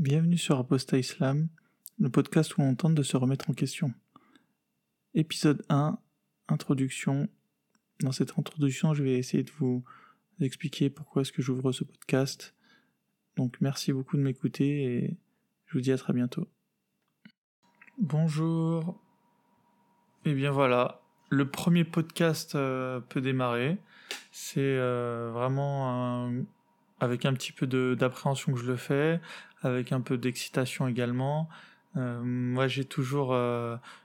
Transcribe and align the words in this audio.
Bienvenue 0.00 0.36
sur 0.36 0.58
Apostat 0.58 0.98
Islam, 0.98 1.46
le 2.00 2.10
podcast 2.10 2.58
où 2.58 2.62
on 2.62 2.74
tente 2.74 2.96
de 2.96 3.04
se 3.04 3.16
remettre 3.16 3.48
en 3.48 3.52
question. 3.52 3.94
Épisode 5.14 5.64
1, 5.68 5.96
introduction. 6.48 7.28
Dans 8.00 8.10
cette 8.10 8.36
introduction, 8.36 8.92
je 8.92 9.04
vais 9.04 9.12
essayer 9.12 9.44
de 9.44 9.52
vous 9.52 9.84
expliquer 10.40 10.90
pourquoi 10.90 11.22
est-ce 11.22 11.30
que 11.30 11.42
j'ouvre 11.42 11.70
ce 11.70 11.84
podcast. 11.84 12.56
Donc 13.36 13.60
merci 13.60 13.92
beaucoup 13.92 14.16
de 14.16 14.22
m'écouter 14.22 14.82
et 14.82 15.16
je 15.66 15.74
vous 15.74 15.80
dis 15.80 15.92
à 15.92 15.96
très 15.96 16.12
bientôt. 16.12 16.48
Bonjour. 17.98 19.00
Et 20.24 20.30
eh 20.30 20.34
bien 20.34 20.50
voilà, 20.50 21.02
le 21.30 21.48
premier 21.48 21.84
podcast 21.84 22.56
euh, 22.56 22.98
peut 22.98 23.20
démarrer. 23.20 23.78
C'est 24.32 24.58
euh, 24.60 25.30
vraiment 25.32 26.32
avec 27.00 27.26
un 27.26 27.34
petit 27.34 27.52
peu 27.52 27.66
d'appréhension 27.94 28.52
que 28.52 28.58
je 28.58 28.66
le 28.66 28.76
fais, 28.76 29.20
avec 29.64 29.92
un 29.92 30.00
peu 30.00 30.18
d'excitation 30.18 30.88
également. 30.88 31.48
Euh, 31.96 32.20
moi, 32.22 32.68
j'ai 32.68 32.84
toujours, 32.84 33.36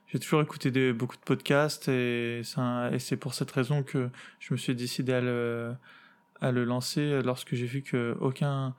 j'ai 0.08 0.20
toujours 0.20 0.42
écouté 0.42 0.94
beaucoup 0.94 1.16
de 1.16 1.22
podcasts 1.22 1.88
et 1.88 2.42
c'est 2.44 3.18
pour 3.18 3.34
cette 3.34 3.52
raison 3.52 3.84
que 3.84 4.10
je 4.40 4.54
me 4.54 4.58
suis 4.58 4.76
décidé 4.76 5.14
à 5.14 5.22
le, 5.22 5.74
à 6.42 6.52
le 6.52 6.66
lancer 6.66 7.22
lorsque 7.24 7.56
j'ai 7.56 7.66
vu 7.66 7.82
que 7.82 8.16
aucun, 8.20 8.76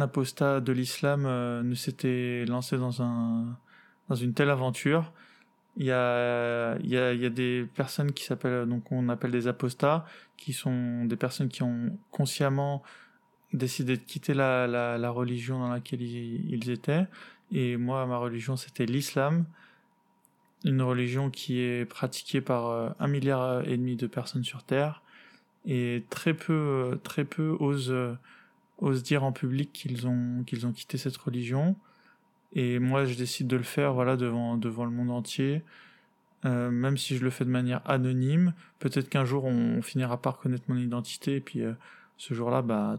apostat 0.00 0.60
de 0.60 0.72
l'islam 0.72 1.22
ne 1.22 1.74
s'était 1.74 2.44
lancé 2.46 2.76
dans 2.76 3.02
un, 3.02 3.56
dans 4.08 4.14
une 4.14 4.34
telle 4.34 4.50
aventure. 4.50 5.12
Il 5.76 5.86
y 5.86 5.90
a, 5.90 6.76
y 6.82 6.96
a, 6.96 7.12
y 7.14 7.26
a 7.26 7.30
des 7.30 7.66
personnes 7.74 8.12
qui 8.12 8.24
s'appellent, 8.24 8.66
donc 8.66 8.92
on 8.92 9.08
appelle 9.08 9.32
des 9.32 9.48
apostats, 9.48 10.04
qui 10.36 10.52
sont 10.52 11.04
des 11.04 11.16
personnes 11.16 11.48
qui 11.48 11.62
ont 11.62 11.98
consciemment 12.12 12.82
décidé 13.52 13.96
de 13.96 14.02
quitter 14.02 14.34
la, 14.34 14.66
la, 14.66 15.10
religion 15.10 15.58
dans 15.58 15.68
laquelle 15.68 16.02
ils, 16.02 16.70
étaient. 16.70 17.06
Et 17.52 17.76
moi, 17.76 18.06
ma 18.06 18.16
religion, 18.16 18.56
c'était 18.56 18.86
l'islam. 18.86 19.44
Une 20.64 20.82
religion 20.82 21.30
qui 21.30 21.60
est 21.60 21.84
pratiquée 21.84 22.40
par 22.40 22.68
euh, 22.68 22.90
un 22.98 23.06
milliard 23.06 23.66
et 23.68 23.76
demi 23.76 23.96
de 23.96 24.06
personnes 24.06 24.44
sur 24.44 24.62
Terre. 24.62 25.02
Et 25.66 26.04
très 26.10 26.34
peu, 26.34 26.98
très 27.04 27.24
peu 27.24 27.56
osent, 27.60 28.16
osent 28.78 29.02
dire 29.02 29.24
en 29.24 29.32
public 29.32 29.72
qu'ils 29.72 30.06
ont, 30.06 30.42
qu'ils 30.46 30.66
ont 30.66 30.72
quitté 30.72 30.98
cette 30.98 31.16
religion. 31.16 31.76
Et 32.54 32.78
moi, 32.78 33.04
je 33.04 33.14
décide 33.14 33.46
de 33.46 33.56
le 33.56 33.62
faire, 33.62 33.92
voilà, 33.92 34.16
devant, 34.16 34.56
devant 34.56 34.84
le 34.84 34.90
monde 34.90 35.10
entier. 35.10 35.62
Euh, 36.44 36.70
même 36.70 36.98
si 36.98 37.16
je 37.16 37.24
le 37.24 37.30
fais 37.30 37.44
de 37.44 37.50
manière 37.50 37.80
anonyme, 37.88 38.52
peut-être 38.78 39.08
qu'un 39.08 39.24
jour 39.24 39.44
on, 39.44 39.80
finira 39.80 40.20
par 40.20 40.36
reconnaître 40.36 40.64
mon 40.68 40.76
identité 40.76 41.36
et 41.36 41.40
puis 41.40 41.62
euh, 41.62 41.72
ce 42.18 42.34
jour-là, 42.34 42.60
bah 42.60 42.98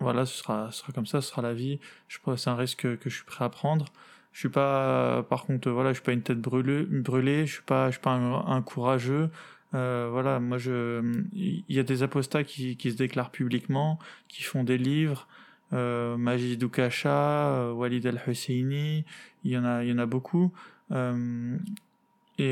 voilà, 0.00 0.26
ce 0.26 0.36
sera, 0.36 0.70
ce 0.70 0.80
sera 0.80 0.92
comme 0.92 1.06
ça, 1.06 1.20
ce 1.20 1.30
sera 1.30 1.42
la 1.42 1.54
vie. 1.54 1.78
Je 2.08 2.18
pense 2.22 2.44
c'est 2.44 2.50
un 2.50 2.56
risque 2.56 2.98
que, 2.98 3.10
je 3.10 3.14
suis 3.14 3.24
prêt 3.24 3.44
à 3.44 3.48
prendre. 3.48 3.86
Je 4.32 4.40
suis 4.40 4.48
pas, 4.48 5.24
par 5.24 5.44
contre, 5.44 5.70
voilà, 5.70 5.90
je 5.90 5.94
suis 5.94 6.04
pas 6.04 6.12
une 6.12 6.22
tête 6.22 6.40
brûlée, 6.40 6.84
brûlée. 6.84 7.46
Je 7.46 7.54
suis 7.54 7.62
pas, 7.62 7.86
je 7.88 7.92
suis 7.92 8.00
pas 8.00 8.12
un, 8.12 8.62
courageux. 8.62 9.30
Euh, 9.74 10.08
voilà, 10.10 10.40
moi 10.40 10.58
je, 10.58 11.22
il 11.32 11.64
y 11.68 11.78
a 11.78 11.82
des 11.84 12.02
apostats 12.02 12.44
qui, 12.44 12.76
qui 12.76 12.90
se 12.90 12.96
déclarent 12.96 13.30
publiquement, 13.30 13.98
qui 14.28 14.42
font 14.42 14.64
des 14.64 14.78
livres, 14.78 15.28
euh, 15.72 16.16
Majid 16.16 16.62
euh, 17.06 17.72
Walid 17.72 18.06
Al-Husseini, 18.06 19.04
il 19.44 19.50
y 19.50 19.56
en 19.56 19.64
a, 19.64 19.84
il 19.84 19.90
y 19.90 19.92
en 19.92 19.98
a 19.98 20.06
beaucoup. 20.06 20.52
Euh, 20.90 21.56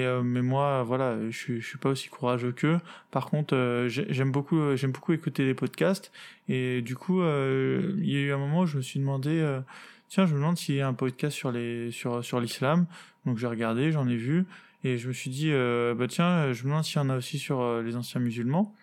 euh, 0.05 0.23
mais 0.23 0.43
moi, 0.43 0.83
voilà, 0.83 1.17
je, 1.31 1.59
je 1.59 1.67
suis 1.67 1.79
pas 1.79 1.91
aussi 1.91 2.09
courageux 2.09 2.53
qu'eux. 2.53 2.79
Par 3.11 3.27
contre, 3.27 3.55
euh, 3.55 3.89
j'aime 3.89 4.33
beaucoup, 4.33 4.77
j'aime 4.77 4.93
beaucoup 4.93 5.13
écouter 5.13 5.45
les 5.45 5.55
podcasts. 5.55 6.13
Et 6.49 6.83
du 6.83 6.97
coup, 6.97 7.21
il 7.23 8.11
y 8.11 8.17
a 8.17 8.21
eu 8.21 8.33
un 8.33 8.39
moment 8.39 8.61
où 8.61 8.67
je 8.67 8.77
me 8.77 8.83
suis 8.83 9.01
demandé, 9.01 9.61
tiens, 10.09 10.27
je 10.27 10.35
me 10.35 10.39
demande 10.39 10.57
s'il 10.57 10.77
y 10.77 10.81
a 10.81 10.89
un 10.89 10.95
podcast 10.95 11.37
sur 11.37 11.53
les, 11.53 11.91
sur 11.91 12.25
sur 12.25 12.41
l'islam. 12.41 12.87
Donc 13.27 13.39
j'ai 13.39 13.47
regardé, 13.47 13.93
j'en 13.93 14.09
ai 14.09 14.17
vu, 14.17 14.47
et 14.85 14.97
je 14.97 15.09
me 15.09 15.13
suis 15.13 15.31
dit, 15.31 15.53
bah 15.97 16.07
tiens, 16.09 16.53
je 16.53 16.65
me 16.65 16.71
demande 16.71 16.85
s'il 16.85 16.97
y 16.97 17.05
en 17.05 17.11
a 17.11 17.17
aussi 17.17 17.39
sur 17.39 17.83
les 17.83 17.97
anciens 17.97 18.21
musulmans 18.21 18.75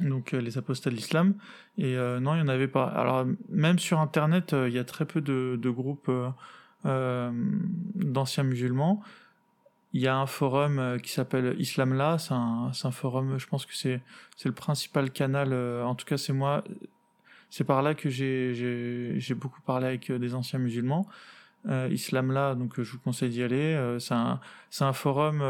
donc 0.00 0.34
euh, 0.34 0.40
les 0.40 0.58
apostats 0.58 0.90
de 0.90 0.96
l'islam. 0.96 1.34
Et 1.78 1.96
euh, 1.96 2.20
non, 2.20 2.34
il 2.34 2.38
n'y 2.38 2.42
en 2.42 2.48
avait 2.48 2.68
pas. 2.68 2.84
Alors 2.86 3.26
même 3.48 3.78
sur 3.78 4.00
Internet, 4.00 4.52
euh, 4.52 4.68
il 4.68 4.74
y 4.74 4.78
a 4.78 4.84
très 4.84 5.04
peu 5.04 5.20
de, 5.20 5.58
de 5.60 5.70
groupes 5.70 6.10
d'anciens 6.84 8.42
musulmans. 8.42 9.02
Il 9.92 10.00
y 10.00 10.08
a 10.08 10.16
un 10.16 10.26
forum 10.26 10.98
qui 11.02 11.12
s'appelle 11.12 11.54
Islamla, 11.58 12.18
c'est 12.18 12.32
un, 12.32 12.70
un 12.82 12.90
forum, 12.90 13.38
je 13.38 13.46
pense 13.46 13.66
que 13.66 13.74
c'est 13.74 14.00
le 14.44 14.52
principal 14.52 15.10
canal, 15.10 15.52
en 15.84 15.94
tout 15.94 16.06
cas 16.06 16.16
c'est 16.16 16.32
moi, 16.32 16.64
c'est 17.50 17.64
par 17.64 17.82
là 17.82 17.94
que 17.94 18.08
j'ai 18.08 19.34
beaucoup 19.34 19.60
parlé 19.60 19.86
avec 19.86 20.10
des 20.10 20.34
anciens 20.34 20.58
musulmans. 20.58 21.06
Euh, 21.68 21.88
Islamla, 21.92 22.54
donc 22.54 22.80
je 22.80 22.90
vous 22.90 22.98
conseille 22.98 23.30
d'y 23.30 23.42
aller. 23.42 23.96
c'est 24.00 24.14
un 24.14 24.40
un 24.80 24.92
forum 24.92 25.42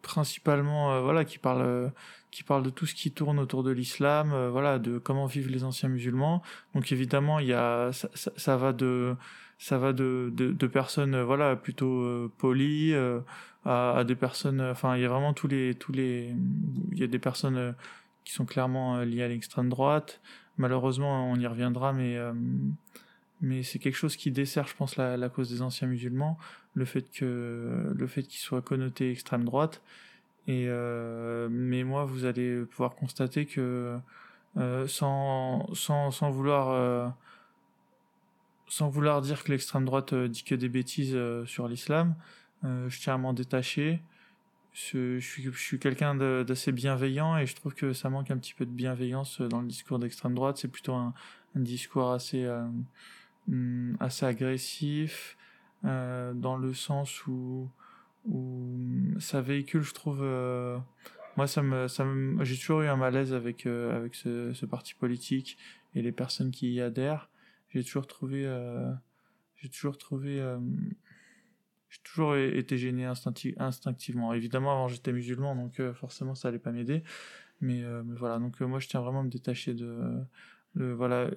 principalement 0.00 1.02
voilà 1.02 1.24
qui 1.24 1.38
parle 1.38 1.92
qui 2.30 2.42
parle 2.42 2.62
de 2.62 2.70
tout 2.70 2.86
ce 2.86 2.94
qui 2.94 3.10
tourne 3.10 3.38
autour 3.38 3.62
de 3.62 3.70
l'islam, 3.70 4.32
euh, 4.32 4.50
voilà, 4.50 4.78
de 4.78 4.98
comment 4.98 5.26
vivent 5.26 5.50
les 5.50 5.64
anciens 5.64 5.88
musulmans. 5.88 6.42
Donc 6.74 6.92
évidemment, 6.92 7.38
il 7.38 7.48
y 7.48 7.52
a 7.54 7.90
ça, 7.92 8.08
ça, 8.14 8.56
va 8.56 8.72
de 8.72 9.16
ça 9.58 9.78
va 9.78 9.92
de, 9.92 10.30
de, 10.34 10.52
de 10.52 10.66
personnes 10.66 11.14
euh, 11.14 11.24
voilà 11.24 11.56
plutôt 11.56 12.02
euh, 12.02 12.32
polies 12.38 12.94
à, 13.64 13.98
à, 13.98 14.04
des 14.04 14.14
personnes 14.14 14.60
enfin 14.60 14.96
il 14.96 15.02
y 15.02 15.04
a 15.04 15.08
vraiment 15.08 15.34
tous 15.34 15.48
les 15.48 15.74
tous 15.74 15.92
les 15.92 16.34
il 16.92 16.98
y 16.98 17.04
a 17.04 17.08
des 17.08 17.18
personnes 17.18 17.74
qui 18.24 18.32
sont 18.32 18.44
clairement 18.44 19.00
liées 19.00 19.22
à 19.22 19.28
l'extrême 19.28 19.68
droite. 19.68 20.20
Malheureusement 20.58 21.30
on 21.30 21.36
y 21.36 21.46
reviendra 21.46 21.92
mais 21.92 22.16
mais 23.40 23.62
c'est 23.62 23.78
quelque 23.78 23.96
chose 23.96 24.16
qui 24.16 24.30
dessert 24.30 24.66
je 24.66 24.74
pense 24.74 24.96
la, 24.96 25.16
la 25.16 25.28
cause 25.28 25.50
des 25.50 25.62
anciens 25.62 25.88
musulmans 25.88 26.38
le 26.74 26.84
fait 26.84 27.10
que 27.10 27.92
le 27.94 28.06
fait 28.06 28.22
qu'ils 28.22 28.40
soient 28.40 28.62
connotés 28.62 29.10
extrême 29.10 29.44
droite. 29.44 29.82
Et 30.46 30.64
euh, 30.68 31.48
mais 31.50 31.84
moi, 31.84 32.06
vous 32.06 32.24
allez 32.24 32.64
pouvoir 32.64 32.94
constater 32.94 33.44
que 33.44 33.98
euh, 34.56 34.86
sans, 34.88 35.68
sans, 35.74 36.10
sans 36.10 36.30
vouloir 36.30 36.70
euh, 36.70 37.06
sans 38.68 38.88
vouloir 38.88 39.20
dire 39.20 39.44
que 39.44 39.52
l'extrême 39.52 39.84
droite 39.84 40.14
dit 40.14 40.44
que 40.44 40.54
des 40.54 40.68
bêtises 40.68 41.16
sur 41.46 41.68
l'islam, 41.68 42.14
je 42.62 43.00
tiens 43.00 43.14
à 43.14 43.18
m'en 43.18 43.32
détacher. 43.32 44.00
Je, 44.72 45.18
suis, 45.18 45.78
quelqu'un 45.78 46.14
d'assez 46.44 46.70
bienveillant 46.72 47.36
et 47.36 47.46
je 47.46 47.56
trouve 47.56 47.74
que 47.74 47.92
ça 47.92 48.10
manque 48.10 48.30
un 48.30 48.36
petit 48.36 48.54
peu 48.54 48.66
de 48.66 48.70
bienveillance 48.70 49.40
dans 49.40 49.60
le 49.60 49.66
discours 49.66 49.98
d'extrême 49.98 50.34
droite. 50.34 50.58
C'est 50.58 50.68
plutôt 50.68 50.94
un, 50.94 51.14
discours 51.54 52.12
assez, 52.12 52.44
euh, 52.44 53.94
assez 53.98 54.24
agressif, 54.26 55.36
euh, 55.84 56.32
dans 56.34 56.56
le 56.56 56.74
sens 56.74 57.26
où 57.26 57.68
ça 59.18 59.40
véhicule, 59.40 59.82
je 59.82 59.94
trouve. 59.94 60.20
Euh, 60.22 60.78
moi, 61.36 61.46
ça 61.46 61.62
me, 61.62 61.88
ça 61.88 62.04
j'ai 62.40 62.56
toujours 62.56 62.82
eu 62.82 62.88
un 62.88 62.96
malaise 62.96 63.32
avec 63.32 63.66
euh, 63.66 63.96
avec 63.96 64.14
ce, 64.14 64.66
parti 64.66 64.94
politique 64.94 65.56
et 65.94 66.02
les 66.02 66.12
personnes 66.12 66.50
qui 66.50 66.72
y 66.72 66.80
adhèrent. 66.80 67.28
J'ai 67.70 67.84
toujours 67.84 68.06
trouvé, 68.06 68.46
euh, 68.46 68.92
j'ai 69.56 69.68
toujours 69.68 69.98
trouvé, 69.98 70.42
j'ai 71.90 72.00
toujours 72.02 72.36
été 72.36 72.78
gêné 72.78 73.04
instinctivement. 73.04 74.32
Évidemment, 74.32 74.72
avant 74.72 74.88
j'étais 74.88 75.12
musulman, 75.12 75.54
donc 75.54 75.80
forcément 75.92 76.34
ça 76.34 76.48
allait 76.48 76.58
pas 76.58 76.72
m'aider. 76.72 77.02
Mais, 77.60 77.82
voilà, 78.16 78.38
donc 78.38 78.60
moi 78.60 78.78
je 78.78 78.88
tiens 78.88 79.00
vraiment 79.00 79.20
à 79.20 79.24
me 79.24 79.30
détacher 79.30 79.74
de, 79.74 80.24
voilà, 80.74 81.30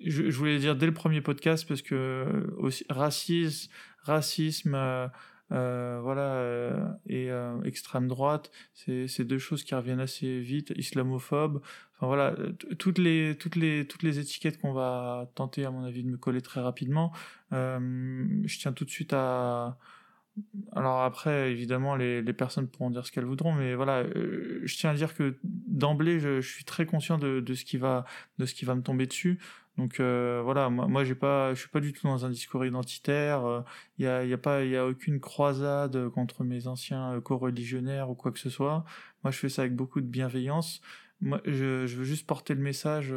je, 0.00 0.30
je, 0.30 0.36
voulais 0.36 0.58
dire 0.58 0.76
dès 0.76 0.86
le 0.86 0.94
premier 0.94 1.20
podcast 1.20 1.66
parce 1.66 1.82
que 1.82 2.52
aussi 2.58 2.84
racisme, 2.90 3.70
racisme, 4.02 4.74
euh, 4.74 5.06
voilà, 5.50 6.34
euh, 6.34 6.86
et 7.06 7.30
euh, 7.30 7.60
extrême 7.62 8.08
droite, 8.08 8.50
c'est 8.74 9.24
deux 9.24 9.38
choses 9.38 9.64
qui 9.64 9.74
reviennent 9.74 10.00
assez 10.00 10.40
vite, 10.40 10.72
islamophobe, 10.76 11.60
enfin 11.96 12.06
voilà, 12.06 12.34
toutes 12.78 12.98
les 12.98 13.36
toutes 13.36 13.56
les 13.56 13.86
toutes 13.86 14.02
les 14.02 14.18
étiquettes 14.18 14.60
qu'on 14.60 14.72
va 14.72 15.30
tenter 15.34 15.64
à 15.64 15.70
mon 15.70 15.84
avis 15.84 16.04
de 16.04 16.08
me 16.08 16.16
coller 16.16 16.40
très 16.40 16.60
rapidement. 16.60 17.12
je 17.52 18.58
tiens 18.58 18.72
tout 18.72 18.84
de 18.84 18.90
suite 18.90 19.12
à 19.12 19.76
alors 20.74 21.02
après, 21.02 21.50
évidemment, 21.50 21.96
les, 21.96 22.22
les 22.22 22.32
personnes 22.32 22.68
pourront 22.68 22.90
dire 22.90 23.04
ce 23.04 23.12
qu'elles 23.12 23.24
voudront, 23.24 23.52
mais 23.52 23.74
voilà, 23.74 24.04
je 24.04 24.76
tiens 24.76 24.90
à 24.90 24.94
dire 24.94 25.14
que 25.14 25.36
d'emblée, 25.42 26.20
je, 26.20 26.40
je, 26.40 26.48
suis 26.48 26.64
très 26.64 26.86
conscient 26.86 27.18
de, 27.18 27.40
de, 27.40 27.54
ce 27.54 27.64
qui 27.64 27.76
va, 27.76 28.04
de 28.38 28.46
ce 28.46 28.54
qui 28.54 28.64
va 28.64 28.74
me 28.74 28.82
tomber 28.82 29.06
dessus. 29.06 29.38
Donc 29.80 29.98
euh, 29.98 30.42
voilà, 30.44 30.68
moi, 30.68 30.86
moi 30.88 31.04
j'ai 31.04 31.14
pas, 31.14 31.54
je 31.54 31.60
suis 31.60 31.70
pas 31.70 31.80
du 31.80 31.94
tout 31.94 32.06
dans 32.06 32.26
un 32.26 32.28
discours 32.28 32.66
identitaire. 32.66 33.64
Il 33.96 34.04
euh, 34.04 34.26
y 34.26 34.34
a, 34.34 34.38
pas, 34.38 34.62
il 34.62 34.70
y 34.72 34.76
a 34.76 34.86
aucune 34.86 35.20
croisade 35.20 36.10
contre 36.10 36.44
mes 36.44 36.66
anciens 36.66 37.14
euh, 37.14 37.20
co-religionnaires 37.22 38.10
ou 38.10 38.14
quoi 38.14 38.30
que 38.30 38.38
ce 38.38 38.50
soit. 38.50 38.84
Moi, 39.24 39.30
je 39.30 39.38
fais 39.38 39.48
ça 39.48 39.62
avec 39.62 39.74
beaucoup 39.74 40.02
de 40.02 40.06
bienveillance. 40.06 40.82
Moi, 41.22 41.40
je, 41.46 41.86
veux 41.86 42.04
juste 42.04 42.26
porter 42.26 42.52
le 42.52 42.60
message, 42.60 43.14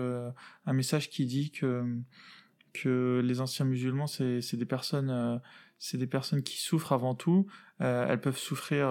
un 0.66 0.74
message 0.74 1.10
qui 1.10 1.26
dit 1.26 1.52
que 1.52 3.22
les 3.22 3.42
anciens 3.42 3.66
musulmans, 3.66 4.08
c'est, 4.08 4.40
c'est 4.42 4.58
des 4.58 4.66
personnes, 4.66 5.42
c'est 5.80 5.98
des 5.98 6.08
personnes 6.08 6.44
qui 6.44 6.60
souffrent 6.62 6.92
avant 6.92 7.16
tout. 7.16 7.48
elles 7.80 8.20
peuvent 8.20 8.38
souffrir, 8.38 8.88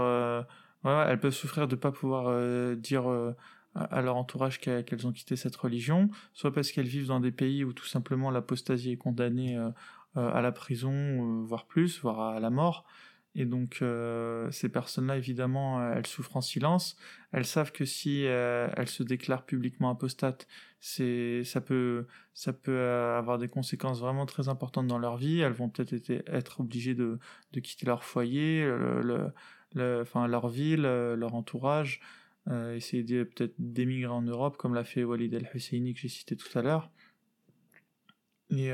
voilà, 0.83 1.11
elles 1.11 1.21
peuvent 1.21 1.35
souffrir 1.35 1.69
de 1.69 1.77
pas 1.77 1.93
pouvoir 1.93 2.77
dire 2.77 3.35
à 3.75 4.03
leur 4.03 4.17
entourage 4.17 4.61
qu'elles 4.61 5.07
ont 5.07 5.13
quitté 5.13 5.37
cette 5.37 5.57
religion, 5.57 6.11
soit 6.33 6.53
parce 6.53 6.73
qu'elles 6.73 6.87
vivent 6.87 7.07
dans 7.07 7.21
des 7.21 7.33
pays 7.33 7.65
où 7.65 7.73
tout 7.73 7.87
simplement 7.87 8.31
l'apostasie 8.31 8.93
est 8.93 8.97
condamnée 8.97 9.57
à 10.15 10.41
la 10.43 10.53
prison, 10.53 11.43
voire 11.43 11.65
plus, 11.67 12.01
voire 12.01 12.21
à 12.21 12.41
la 12.41 12.51
mort. 12.51 12.85
Et 13.35 13.47
donc 13.47 13.79
euh, 13.81 14.51
ces 14.51 14.69
personnes-là, 14.69 15.17
évidemment, 15.17 15.81
euh, 15.81 15.95
elles 15.97 16.07
souffrent 16.07 16.37
en 16.37 16.43
silence. 16.43 16.97
Elles 17.33 17.47
savent 17.47 17.73
que 17.73 17.85
si 17.87 18.27
euh, 18.27 18.69
elles 18.77 18.89
se 18.89 19.03
déclarent 19.03 19.47
publiquement 19.47 19.91
apostates, 19.91 20.47
c'est 20.81 21.43
ça 21.45 21.61
peut 21.63 22.07
ça 22.35 22.53
peut 22.53 22.79
avoir 22.81 23.39
des 23.39 23.49
conséquences 23.49 24.01
vraiment 24.01 24.27
très 24.27 24.49
importantes 24.49 24.87
dans 24.87 24.99
leur 24.99 25.17
vie. 25.17 25.41
Elles 25.41 25.53
vont 25.53 25.71
peut-être 25.71 26.11
être, 26.27 26.61
obligées 26.61 26.95
de, 26.95 27.19
de 27.53 27.61
quitter 27.61 27.87
leur 27.87 28.05
foyer, 28.05 28.65
le, 28.65 29.33
le, 29.75 30.01
enfin 30.03 30.27
leur 30.27 30.49
ville, 30.49 30.83
leur 30.83 31.35
entourage, 31.35 32.01
essayer 32.50 33.25
peut-être 33.25 33.55
d'émigrer 33.59 34.12
en 34.12 34.23
Europe, 34.23 34.56
comme 34.56 34.75
l'a 34.75 34.85
fait 34.85 35.05
Walid 35.05 35.33
El-Husseini 35.33 35.94
que 35.94 36.00
j'ai 36.00 36.09
cité 36.09 36.37
tout 36.37 36.59
à 36.59 36.62
l'heure. 36.62 36.91
Et, 38.50 38.71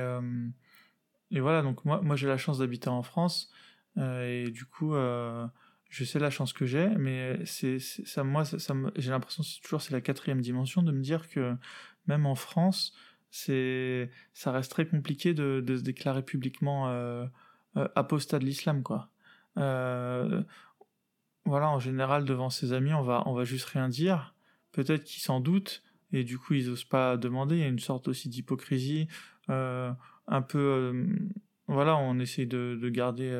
et 1.30 1.40
voilà, 1.40 1.62
donc 1.62 1.84
moi, 1.84 2.00
moi 2.00 2.16
j'ai 2.16 2.26
la 2.26 2.38
chance 2.38 2.58
d'habiter 2.58 2.88
en 2.88 3.02
France. 3.02 3.52
Euh, 3.98 4.44
et 4.46 4.50
du 4.50 4.64
coup, 4.64 4.94
euh, 4.94 5.46
je 5.88 6.04
sais 6.04 6.18
la 6.18 6.30
chance 6.30 6.52
que 6.52 6.66
j'ai, 6.66 6.88
mais 6.88 7.44
c'est 7.44 7.78
ça, 7.78 8.24
moi, 8.24 8.44
ça, 8.44 8.74
j'ai 8.96 9.10
l'impression 9.10 9.42
que 9.42 9.48
c'est 9.48 9.60
toujours 9.60 9.82
c'est 9.82 9.92
la 9.92 10.00
quatrième 10.00 10.40
dimension 10.40 10.82
de 10.82 10.92
me 10.92 11.00
dire 11.00 11.28
que 11.28 11.56
même 12.06 12.26
en 12.26 12.34
France, 12.34 12.94
c'est 13.30 14.10
ça 14.34 14.52
reste 14.52 14.70
très 14.70 14.86
compliqué 14.86 15.34
de, 15.34 15.62
de 15.64 15.76
se 15.76 15.82
déclarer 15.82 16.22
publiquement 16.22 16.88
euh, 16.88 17.26
apostat 17.74 18.38
de 18.38 18.44
l'islam, 18.44 18.82
quoi. 18.82 19.10
Voilà, 21.48 21.68
en 21.70 21.78
général, 21.80 22.24
devant 22.24 22.50
ses 22.50 22.72
amis, 22.72 22.92
on 22.92 23.02
va, 23.02 23.22
on 23.26 23.34
va 23.34 23.44
juste 23.44 23.66
rien 23.66 23.88
dire. 23.88 24.34
Peut-être 24.72 25.04
qu'ils 25.04 25.22
s'en 25.22 25.40
doutent, 25.40 25.82
et 26.12 26.24
du 26.24 26.38
coup, 26.38 26.54
ils 26.54 26.70
osent 26.70 26.84
pas 26.84 27.16
demander. 27.16 27.56
Il 27.56 27.60
y 27.60 27.64
a 27.64 27.68
une 27.68 27.78
sorte 27.78 28.08
aussi 28.08 28.28
d'hypocrisie, 28.28 29.08
un 29.48 30.42
peu. 30.46 31.06
voilà, 31.66 31.96
on 31.96 32.18
essaye 32.18 32.46
de, 32.46 32.78
de 32.80 32.88
garder 32.88 33.30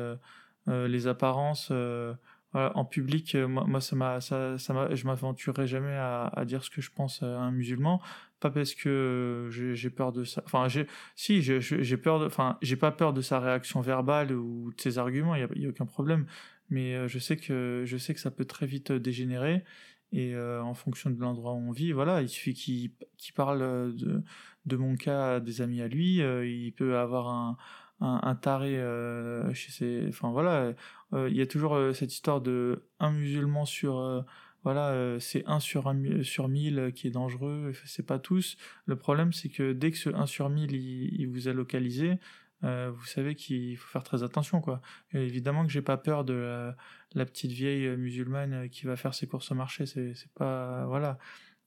euh, 0.69 0.87
les 0.87 1.07
apparences. 1.07 1.69
Euh, 1.71 2.13
en 2.53 2.83
public, 2.83 3.35
euh, 3.35 3.47
moi, 3.47 3.79
ça 3.79 3.95
m'a, 3.95 4.21
ça, 4.21 4.57
ça 4.57 4.95
je 4.95 5.05
m'aventurerai 5.05 5.67
jamais 5.67 5.95
à, 5.95 6.43
dire 6.45 6.63
ce 6.63 6.71
que 6.71 6.81
je 6.81 6.89
pense 6.91 7.21
à 7.21 7.27
un 7.27 7.51
musulman, 7.51 8.01
pas 8.39 8.49
parce 8.49 8.73
que 8.73 9.49
j'ai 9.51 9.89
peur 9.91 10.11
de 10.11 10.23
ça. 10.23 10.41
Enfin, 10.45 10.67
j'ai, 10.67 10.87
si, 11.15 11.43
j'ai 11.43 11.97
peur 11.97 12.19
de, 12.19 12.25
enfin, 12.25 12.57
j'ai 12.63 12.75
pas 12.75 12.91
peur 12.91 13.13
de 13.13 13.21
sa 13.21 13.39
réaction 13.39 13.81
verbale 13.81 14.31
ou 14.31 14.71
de 14.75 14.81
ses 14.81 14.97
arguments, 14.97 15.35
il 15.35 15.61
y 15.61 15.65
a, 15.65 15.69
aucun 15.69 15.85
problème. 15.85 16.25
Mais 16.69 17.07
je 17.07 17.19
sais 17.19 17.37
que, 17.37 17.83
je 17.85 17.97
sais 17.97 18.13
que 18.13 18.19
ça 18.19 18.31
peut 18.31 18.45
très 18.45 18.65
vite 18.65 18.91
dégénérer. 18.91 19.63
Et 20.11 20.35
en 20.35 20.73
fonction 20.73 21.09
de 21.09 21.19
l'endroit 21.19 21.53
où 21.53 21.69
on 21.69 21.71
vit, 21.71 21.91
voilà, 21.91 22.21
il 22.21 22.29
suffit 22.29 22.53
qu'il 22.53 23.33
parle 23.35 23.95
de, 23.95 24.23
de 24.65 24.75
mon 24.75 24.95
cas 24.95 25.35
à 25.35 25.39
des 25.39 25.61
amis 25.61 25.81
à 25.81 25.87
lui, 25.87 26.17
il 26.17 26.73
peut 26.73 26.97
avoir 26.97 27.27
un, 27.29 27.57
un, 28.01 28.35
taré 28.35 28.77
euh, 28.77 29.53
chez 29.53 29.71
ses 29.71 30.05
enfin 30.07 30.31
voilà 30.31 30.73
euh, 31.13 31.29
il 31.29 31.35
y 31.35 31.41
a 31.41 31.47
toujours 31.47 31.75
euh, 31.75 31.93
cette 31.93 32.13
histoire 32.13 32.41
de 32.41 32.85
un 32.99 33.11
musulman 33.11 33.65
sur 33.65 34.25
voilà 34.63 35.19
c'est 35.19 35.43
un 35.47 35.59
sur 35.59 35.87
un 35.87 36.23
sur 36.23 36.47
mille 36.47 36.91
qui 36.95 37.07
est 37.07 37.11
dangereux 37.11 37.73
c'est 37.85 38.05
pas 38.05 38.19
tous 38.19 38.57
le 38.85 38.95
problème 38.95 39.33
c'est 39.33 39.49
que 39.49 39.73
dès 39.73 39.91
que 39.91 39.97
ce 39.97 40.09
1 40.09 40.25
sur 40.25 40.49
1000 40.49 40.73
il, 40.73 41.27
vous 41.27 41.47
a 41.47 41.53
localisé 41.53 42.19
vous 42.61 43.05
savez 43.05 43.35
qu'il 43.35 43.77
faut 43.77 43.87
faire 43.87 44.03
très 44.03 44.23
attention 44.23 44.61
quoi. 44.61 44.81
Évidemment 45.13 45.65
que 45.65 45.71
j'ai 45.71 45.81
pas 45.81 45.97
peur 45.97 46.25
de 46.25 46.73
la, 47.13 47.25
petite 47.25 47.51
vieille 47.51 47.95
musulmane 47.97 48.69
qui 48.69 48.85
va 48.85 48.95
faire 48.95 49.13
ses 49.13 49.27
courses 49.27 49.51
au 49.51 49.55
marché. 49.55 49.85
C'est 49.85 50.13
pas 50.35 50.85
voilà. 50.87 51.17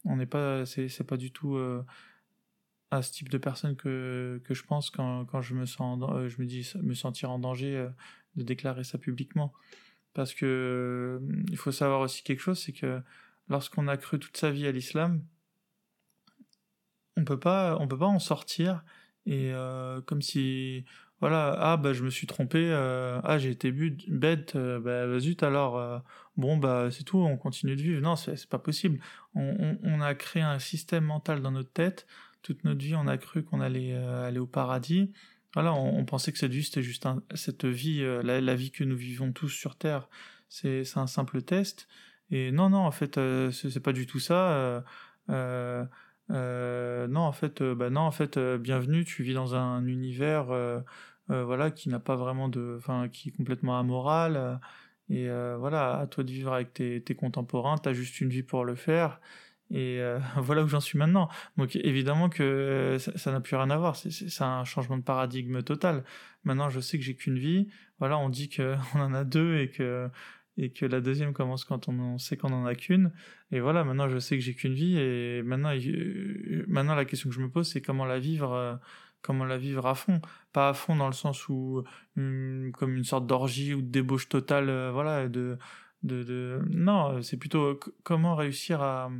On 0.04 0.16
n'est 0.16 0.26
pas 0.26 0.66
c'est 0.66 1.06
pas 1.06 1.16
du 1.16 1.32
tout 1.32 1.58
à 2.92 3.00
ce 3.00 3.10
type 3.10 3.30
de 3.30 3.38
personne 3.38 3.74
que, 3.74 4.40
que 4.44 4.52
je 4.52 4.64
pense 4.64 4.90
quand, 4.90 5.24
quand 5.24 5.40
je 5.40 5.54
me 5.54 5.64
sens 5.64 5.98
euh, 6.10 6.28
je 6.28 6.38
me 6.40 6.46
dis 6.46 6.70
me 6.82 6.92
sentir 6.92 7.30
en 7.30 7.38
danger 7.38 7.74
euh, 7.74 7.88
de 8.36 8.42
déclarer 8.42 8.84
ça 8.84 8.98
publiquement. 8.98 9.52
Parce 10.12 10.34
que 10.34 10.44
euh, 11.22 11.44
il 11.50 11.56
faut 11.56 11.72
savoir 11.72 12.00
aussi 12.00 12.22
quelque 12.22 12.40
chose 12.40 12.60
c'est 12.60 12.74
que 12.74 13.00
lorsqu'on 13.48 13.88
a 13.88 13.96
cru 13.96 14.18
toute 14.18 14.36
sa 14.36 14.50
vie 14.50 14.66
à 14.66 14.72
l'islam 14.72 15.24
on 17.16 17.24
peut 17.24 17.40
pas 17.40 17.78
on 17.80 17.88
peut 17.88 17.98
pas 17.98 18.06
en 18.06 18.18
sortir 18.18 18.84
et 19.26 19.52
comme 20.06 20.22
si 20.22 20.84
voilà 21.20 21.56
ah 21.58 21.76
bah 21.76 21.92
je 21.92 22.02
me 22.02 22.10
suis 22.10 22.26
trompé 22.26 22.72
ah 22.72 23.38
j'ai 23.38 23.50
été 23.50 23.70
bête 23.72 24.56
bah 24.56 25.18
zut 25.20 25.42
alors 25.42 26.02
bon 26.36 26.56
bah 26.56 26.88
c'est 26.90 27.04
tout 27.04 27.18
on 27.18 27.36
continue 27.36 27.76
de 27.76 27.82
vivre 27.82 28.00
non 28.00 28.16
c'est 28.16 28.48
pas 28.48 28.58
possible 28.58 28.98
on, 29.34 29.76
on, 29.82 30.00
a 30.00 30.14
créé 30.14 30.42
un 30.42 30.58
système 30.58 31.04
mental 31.04 31.40
dans 31.40 31.52
notre 31.52 31.72
tête 31.72 32.06
toute 32.42 32.64
notre 32.64 32.80
vie, 32.80 32.94
on 32.94 33.06
a 33.06 33.16
cru 33.16 33.44
qu'on 33.44 33.60
allait 33.60 33.94
euh, 33.94 34.26
aller 34.26 34.38
au 34.38 34.46
paradis. 34.46 35.12
Voilà, 35.54 35.72
on, 35.74 36.04
pensait 36.04 36.32
que 36.32 36.38
cette 36.38 36.52
vie, 36.52 36.64
c'était 36.64 36.82
juste 36.82 37.06
cette 37.34 37.66
vie, 37.66 38.02
euh, 38.02 38.22
la, 38.22 38.54
vie 38.54 38.70
que 38.70 38.84
nous 38.84 38.96
vivons 38.96 39.32
tous 39.32 39.50
sur 39.50 39.76
Terre, 39.76 40.08
c'est 40.48 40.84
un 40.96 41.06
simple 41.06 41.42
test. 41.42 41.88
Et 42.30 42.50
non, 42.52 42.70
non, 42.70 42.78
en 42.78 42.90
fait, 42.90 43.18
euh, 43.18 43.50
c'est 43.50 43.80
pas 43.80 43.92
du 43.92 44.06
tout 44.06 44.18
ça. 44.18 44.82
Non, 46.28 47.20
en 47.20 47.32
fait, 47.32 47.62
bah 47.62 47.90
non, 47.90 48.02
en 48.02 48.10
fait, 48.10 48.38
bienvenue. 48.38 49.04
Tu 49.04 49.22
vis 49.22 49.34
dans 49.34 49.54
un 49.54 49.86
univers, 49.86 50.46
voilà, 51.28 51.70
qui 51.70 51.88
n'a 51.88 52.00
pas 52.00 52.16
vraiment 52.16 52.48
de, 52.48 52.76
enfin, 52.78 53.08
qui 53.08 53.30
est 53.30 53.32
complètement 53.32 53.78
amoral. 53.78 54.60
et 55.10 55.28
voilà, 55.58 55.98
à 55.98 56.06
toi 56.06 56.24
de 56.24 56.30
vivre 56.30 56.52
avec 56.52 56.74
tes, 56.74 57.14
contemporains. 57.14 57.78
T'as 57.78 57.92
juste 57.92 58.20
une 58.20 58.30
vie 58.30 58.42
pour 58.42 58.64
le 58.64 58.74
faire 58.74 59.20
et 59.72 60.00
euh, 60.00 60.18
voilà 60.36 60.62
où 60.62 60.68
j'en 60.68 60.80
suis 60.80 60.98
maintenant. 60.98 61.28
Donc 61.56 61.74
évidemment 61.76 62.28
que 62.28 62.98
ça 62.98 63.32
n'a 63.32 63.40
plus 63.40 63.56
rien 63.56 63.70
à 63.70 63.76
voir, 63.76 63.96
c'est 63.96 64.44
un 64.44 64.64
changement 64.64 64.98
de 64.98 65.02
paradigme 65.02 65.62
total. 65.62 66.04
Maintenant 66.44 66.68
je 66.68 66.80
sais 66.80 66.98
que 66.98 67.04
j'ai 67.04 67.16
qu'une 67.16 67.38
vie, 67.38 67.68
voilà 67.98 68.18
on 68.18 68.28
dit 68.28 68.48
qu'on 68.48 68.78
en 69.00 69.14
a 69.14 69.24
deux 69.24 69.58
et 69.58 69.70
que, 69.70 70.08
et 70.58 70.70
que 70.70 70.84
la 70.86 71.00
deuxième 71.00 71.32
commence 71.32 71.64
quand 71.64 71.88
on, 71.88 72.18
sait 72.18 72.36
qu'on 72.36 72.52
en 72.52 72.66
a 72.66 72.74
qu'une. 72.74 73.12
Et 73.50 73.60
voilà 73.60 73.84
maintenant 73.84 74.08
je 74.08 74.18
sais 74.18 74.36
que 74.36 74.42
j'ai 74.42 74.54
qu'une 74.54 74.74
vie 74.74 74.98
et 74.98 75.42
maintenant, 75.42 75.72
euh, 75.74 76.64
maintenant 76.68 76.94
la 76.94 77.04
question 77.04 77.28
que 77.30 77.34
je 77.34 77.40
me 77.40 77.50
pose 77.50 77.68
c'est 77.68 77.80
comment 77.80 78.04
la 78.04 78.18
vivre 78.18 78.52
euh, 78.52 78.74
comment 79.22 79.44
la 79.44 79.58
vivre 79.58 79.86
à 79.86 79.94
fond 79.94 80.20
pas 80.52 80.70
à 80.70 80.74
fond 80.74 80.96
dans 80.96 81.06
le 81.06 81.12
sens 81.12 81.48
où 81.48 81.84
comme 82.14 82.96
une 82.96 83.04
sorte 83.04 83.26
d'orgie 83.26 83.72
ou 83.72 83.80
de 83.80 83.86
débauche 83.86 84.28
totale 84.28 84.90
voilà 84.90 85.28
de 85.28 85.58
de, 86.02 86.22
de... 86.22 86.60
non 86.70 87.22
c'est 87.22 87.36
plutôt 87.36 87.78
comment 88.02 88.34
réussir 88.34 88.82
à, 88.82 89.10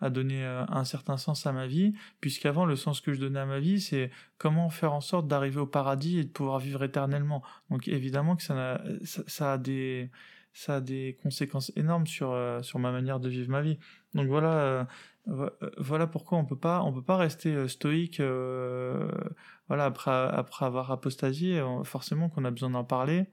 à 0.00 0.10
donner 0.10 0.44
euh, 0.44 0.64
un 0.68 0.84
certain 0.84 1.16
sens 1.16 1.46
à 1.46 1.52
ma 1.52 1.66
vie 1.66 1.94
puisqu'avant 2.20 2.64
le 2.64 2.76
sens 2.76 3.00
que 3.00 3.12
je 3.12 3.20
donnais 3.20 3.40
à 3.40 3.46
ma 3.46 3.60
vie 3.60 3.80
c'est 3.80 4.10
comment 4.38 4.70
faire 4.70 4.92
en 4.92 5.00
sorte 5.00 5.26
d'arriver 5.26 5.60
au 5.60 5.66
paradis 5.66 6.18
et 6.18 6.24
de 6.24 6.30
pouvoir 6.30 6.58
vivre 6.58 6.82
éternellement 6.84 7.42
donc 7.70 7.88
évidemment 7.88 8.36
que 8.36 8.42
ça, 8.42 9.52
a 9.52 9.58
des 9.58 10.10
ça 10.58 10.76
a 10.76 10.80
des 10.80 11.16
conséquences 11.22 11.72
énormes 11.76 12.06
sur 12.06 12.32
euh, 12.32 12.62
sur 12.62 12.78
ma 12.78 12.92
manière 12.92 13.20
de 13.20 13.28
vivre 13.28 13.50
ma 13.50 13.62
vie 13.62 13.78
donc 14.14 14.28
voilà 14.28 14.86
euh, 15.28 15.50
voilà 15.78 16.06
pourquoi 16.06 16.38
on 16.38 16.44
peut 16.44 16.58
pas 16.58 16.82
on 16.82 16.92
peut 16.92 17.02
pas 17.02 17.16
rester 17.16 17.68
stoïque 17.68 18.20
voilà 18.20 19.84
après 19.84 20.10
après 20.10 20.64
avoir 20.64 20.90
apostasié 20.90 21.62
forcément 21.84 22.28
qu'on 22.28 22.44
a 22.44 22.50
besoin 22.50 22.70
d'en 22.70 22.84
parler 22.84 23.26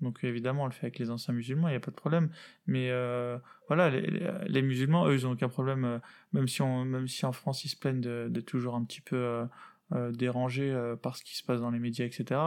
donc 0.00 0.24
évidemment, 0.24 0.64
on 0.64 0.66
le 0.66 0.72
fait 0.72 0.86
avec 0.86 0.98
les 0.98 1.10
anciens 1.10 1.34
musulmans, 1.34 1.68
il 1.68 1.72
n'y 1.72 1.76
a 1.76 1.80
pas 1.80 1.90
de 1.90 1.96
problème. 1.96 2.30
Mais 2.66 2.90
euh, 2.90 3.38
voilà, 3.68 3.90
les, 3.90 4.62
musulmans, 4.62 5.06
eux, 5.06 5.16
ils 5.16 5.24
n'ont 5.24 5.32
aucun 5.32 5.48
problème, 5.48 5.84
euh, 5.84 5.98
même, 6.32 6.48
si 6.48 6.62
on, 6.62 6.84
même 6.84 7.08
si 7.08 7.26
en 7.26 7.32
France, 7.32 7.64
ils 7.64 7.68
se 7.68 7.76
plaignent 7.76 8.00
d'être 8.00 8.46
toujours 8.46 8.74
un 8.74 8.84
petit 8.84 9.00
peu 9.00 9.46
euh, 9.92 10.12
dérangés 10.12 10.74
par 11.02 11.16
ce 11.16 11.24
qui 11.24 11.36
se 11.36 11.44
passe 11.44 11.60
dans 11.60 11.70
les 11.70 11.78
médias, 11.78 12.06
etc. 12.06 12.40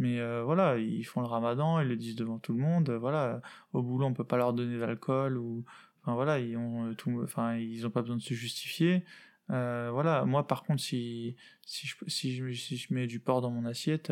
Mais 0.00 0.18
voilà, 0.42 0.78
ils 0.78 1.04
font 1.04 1.20
le 1.20 1.26
ramadan, 1.26 1.80
ils 1.80 1.88
le 1.88 1.96
disent 1.96 2.16
devant 2.16 2.38
tout 2.38 2.52
le 2.52 2.58
monde. 2.58 2.90
Voilà, 2.90 3.40
au 3.72 3.82
boulot, 3.82 4.06
on 4.06 4.14
peut 4.14 4.24
pas 4.24 4.36
leur 4.36 4.52
donner 4.52 4.78
d'alcool 4.78 5.36
ou, 5.36 5.64
enfin 6.02 6.14
voilà, 6.14 6.40
ils 6.40 6.56
ont 6.56 6.94
tout, 6.94 7.20
enfin 7.22 7.56
ils 7.56 7.86
ont 7.86 7.90
pas 7.90 8.00
besoin 8.02 8.16
de 8.16 8.22
se 8.22 8.34
justifier. 8.34 9.04
voilà, 9.48 10.24
moi 10.24 10.46
par 10.46 10.62
contre, 10.64 10.82
si 10.82 11.36
si 11.64 11.86
je 11.86 11.96
si 12.08 12.76
je, 12.76 12.94
mets 12.94 13.06
du 13.06 13.20
porc 13.20 13.42
dans 13.42 13.50
mon 13.50 13.66
assiette, 13.66 14.10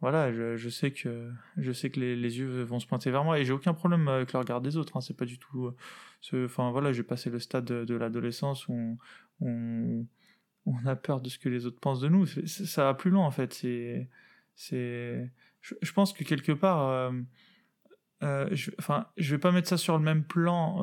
voilà, 0.00 0.30
je, 0.32 0.68
sais 0.68 0.90
que 0.92 1.30
je 1.56 1.72
sais 1.72 1.88
que 1.88 1.98
les, 1.98 2.38
yeux 2.38 2.62
vont 2.62 2.78
se 2.78 2.86
pointer 2.86 3.10
vers 3.10 3.24
moi 3.24 3.38
et 3.38 3.44
j'ai 3.44 3.52
aucun 3.52 3.72
problème 3.72 4.08
avec 4.08 4.32
le 4.34 4.38
regard 4.38 4.60
des 4.60 4.76
autres. 4.76 4.96
Hein, 4.96 5.00
c'est 5.00 5.16
pas 5.16 5.24
du 5.24 5.38
tout. 5.38 5.72
Euh, 6.34 6.44
enfin 6.44 6.70
voilà, 6.70 6.92
j'ai 6.92 7.02
passé 7.02 7.30
le 7.30 7.38
stade 7.38 7.64
de, 7.64 7.94
l'adolescence 7.94 8.68
où 8.68 8.98
on, 9.40 10.06
on, 10.66 10.86
a 10.86 10.96
peur 10.96 11.22
de 11.22 11.30
ce 11.30 11.38
que 11.38 11.48
les 11.48 11.64
autres 11.64 11.80
pensent 11.80 12.00
de 12.00 12.08
nous. 12.08 12.26
ça 12.26 12.84
va 12.84 12.94
plus 12.94 13.10
loin 13.10 13.24
en 13.24 13.30
fait. 13.30 13.54
C'est 13.54 14.08
c'est. 14.56 15.30
Je, 15.60 15.92
pense 15.92 16.12
que 16.12 16.24
quelque 16.24 16.52
part. 16.52 16.88
Euh, 16.88 17.12
euh, 18.22 18.48
je, 18.52 18.70
enfin, 18.78 19.06
je 19.16 19.34
vais 19.34 19.38
pas 19.38 19.52
mettre 19.52 19.68
ça 19.68 19.76
sur 19.76 19.96
le 19.96 20.02
même 20.02 20.24
plan. 20.24 20.82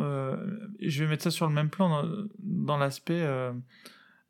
je 0.79 1.03
vais 1.03 1.09
mettre 1.09 1.23
ça 1.23 1.31
sur 1.31 1.47
le 1.47 1.53
même 1.53 1.69
plan 1.69 1.89
dans, 1.89 2.27
dans 2.39 2.77
l'aspect 2.77 3.25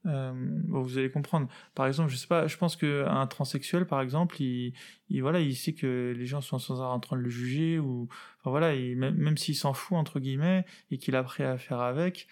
euh, 0.06 0.34
vous 0.68 0.98
allez 0.98 1.10
comprendre. 1.10 1.48
Par 1.76 1.88
exemple, 1.88 2.10
je 2.10 2.18
sais 2.18 2.28
pas, 2.28 2.48
je 2.48 2.58
pense 2.58 2.76
qu'un 2.76 3.28
transsexuel, 3.28 3.86
par 3.86 4.02
exemple, 4.02 4.42
il, 4.42 4.74
il, 5.10 5.22
voilà, 5.22 5.40
il 5.40 5.56
sait 5.56 5.74
que 5.74 6.14
les 6.18 6.26
gens 6.26 6.42
sont 6.42 6.60
sans 6.60 6.82
arrêt 6.82 6.94
en 6.94 7.00
train 7.00 7.18
de 7.18 7.22
le 7.22 7.30
juger 7.30 7.80
ou, 7.80 8.10
voilà, 8.44 8.76
il, 8.76 8.98
même, 8.98 9.16
même 9.16 9.38
s'il 9.38 9.56
s'en 9.56 9.74
fout 9.74 9.98
entre 9.98 10.20
guillemets 10.20 10.66
et 10.92 10.98
qu'il 10.98 11.16
a 11.16 11.20
appris 11.20 11.44
à 11.44 11.58
faire 11.58 11.80
avec, 11.80 12.28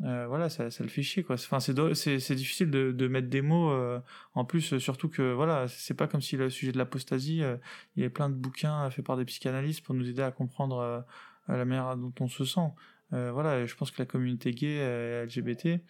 voilà, 0.00 0.48
ça, 0.48 0.70
ça, 0.70 0.84
le 0.84 0.88
fait 0.88 1.02
chier, 1.02 1.22
quoi. 1.24 1.34
Enfin, 1.34 1.60
c'est, 1.60 1.74
difficile 2.34 2.70
de, 2.70 2.92
de, 2.92 3.08
mettre 3.08 3.28
des 3.28 3.42
mots. 3.42 3.72
en 4.34 4.44
plus, 4.44 4.78
surtout 4.78 5.08
que, 5.08 5.32
voilà, 5.32 5.66
c'est 5.68 5.94
pas 5.94 6.06
comme 6.06 6.20
si 6.20 6.36
le 6.36 6.50
sujet 6.50 6.72
de 6.72 6.78
l'apostasie, 6.78 7.38
il 7.38 8.00
y 8.00 8.02
avait 8.02 8.10
plein 8.10 8.30
de 8.30 8.34
bouquins 8.34 8.88
faits 8.90 9.04
par 9.04 9.16
des 9.16 9.24
psychanalystes 9.24 9.84
pour 9.84 9.94
nous 9.94 10.08
aider 10.08 10.22
à 10.22 10.30
comprendre 10.30 11.04
la 11.48 11.64
manière 11.64 11.96
dont 11.96 12.12
on 12.20 12.28
se 12.28 12.44
sent. 12.44 12.70
voilà, 13.10 13.66
je 13.66 13.74
pense 13.74 13.90
que 13.90 14.00
la 14.00 14.06
communauté 14.06 14.52
gay, 14.52 15.24
LGBT, 15.26 15.80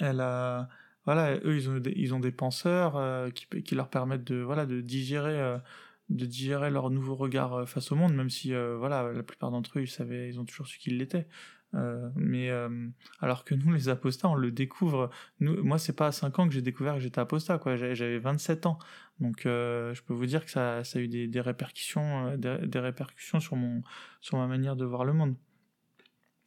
elle 0.00 0.20
a, 0.20 0.68
voilà, 1.04 1.36
eux, 1.36 1.56
ils 1.56 1.70
ont 1.70 1.78
des, 1.78 1.92
ils 1.96 2.14
ont 2.14 2.20
des 2.20 2.32
penseurs 2.32 3.32
qui, 3.32 3.46
qui 3.62 3.74
leur 3.74 3.90
permettent 3.90 4.24
de, 4.24 4.36
voilà, 4.36 4.66
de 4.66 4.80
digérer 4.80 5.60
de 6.08 6.24
digérer 6.24 6.70
leur 6.70 6.90
nouveau 6.90 7.14
regard 7.14 7.54
euh, 7.54 7.66
face 7.66 7.92
au 7.92 7.96
monde, 7.96 8.14
même 8.14 8.30
si 8.30 8.54
euh, 8.54 8.76
voilà, 8.76 9.12
la 9.12 9.22
plupart 9.22 9.50
d'entre 9.50 9.78
eux, 9.78 9.82
ils 9.82 9.90
savaient, 9.90 10.28
ils 10.28 10.40
ont 10.40 10.44
toujours 10.44 10.66
su 10.66 10.78
qu'ils 10.78 10.98
l'étaient. 10.98 11.26
Euh, 11.74 12.08
mais 12.16 12.50
alors 13.20 13.44
que 13.44 13.54
nous, 13.54 13.72
les 13.72 13.88
apostats, 13.88 14.28
on 14.28 14.34
le 14.34 14.50
découvre. 14.50 15.10
Nous, 15.40 15.62
moi, 15.62 15.78
c'est 15.78 15.92
pas 15.92 16.06
à 16.08 16.12
5 16.12 16.38
ans 16.38 16.48
que 16.48 16.54
j'ai 16.54 16.62
découvert 16.62 16.94
que 16.94 17.00
j'étais 17.00 17.20
apostat, 17.20 17.58
quoi. 17.58 17.76
J'avais 17.76 18.18
27 18.18 18.66
ans, 18.66 18.78
donc 19.20 19.42
je 19.44 20.02
peux 20.02 20.14
vous 20.14 20.26
dire 20.26 20.44
que 20.44 20.50
ça, 20.50 20.84
ça 20.84 20.98
a 20.98 21.02
eu 21.02 21.08
des, 21.08 21.40
répercussions, 21.40 22.36
des, 22.36 22.78
répercussions 22.78 23.40
sur 23.40 23.56
mon, 23.56 23.82
sur 24.20 24.38
ma 24.38 24.46
manière 24.46 24.76
de 24.76 24.84
voir 24.84 25.04
le 25.04 25.12
monde. 25.12 25.34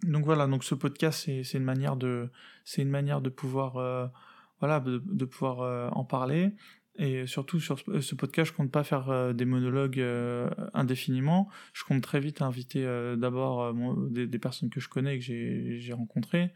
Donc 0.03 0.25
voilà, 0.25 0.47
donc 0.47 0.63
ce 0.63 0.73
podcast, 0.73 1.23
c'est 1.25 1.53
une 1.57 1.63
manière 1.63 1.95
de, 1.95 2.31
c'est 2.65 2.81
une 2.81 2.89
manière 2.89 3.21
de 3.21 3.29
pouvoir, 3.29 4.11
voilà, 4.59 4.79
de 4.79 5.25
pouvoir 5.25 5.95
en 5.95 6.03
parler. 6.03 6.55
Et 6.97 7.25
surtout 7.25 7.59
sur 7.59 7.79
ce 7.79 8.15
podcast, 8.15 8.51
je 8.51 8.55
compte 8.55 8.71
pas 8.71 8.83
faire 8.83 9.09
euh, 9.09 9.33
des 9.33 9.45
monologues 9.45 9.99
euh, 9.99 10.49
indéfiniment. 10.73 11.49
Je 11.73 11.83
compte 11.85 12.03
très 12.03 12.19
vite 12.19 12.41
inviter 12.41 12.85
euh, 12.85 13.15
d'abord 13.15 13.73
des, 14.09 14.39
personnes 14.39 14.69
que 14.69 14.81
je 14.81 14.89
connais 14.89 15.15
et 15.15 15.19
que 15.19 15.23
j'ai 15.23 15.93
rencontrées, 15.93 16.51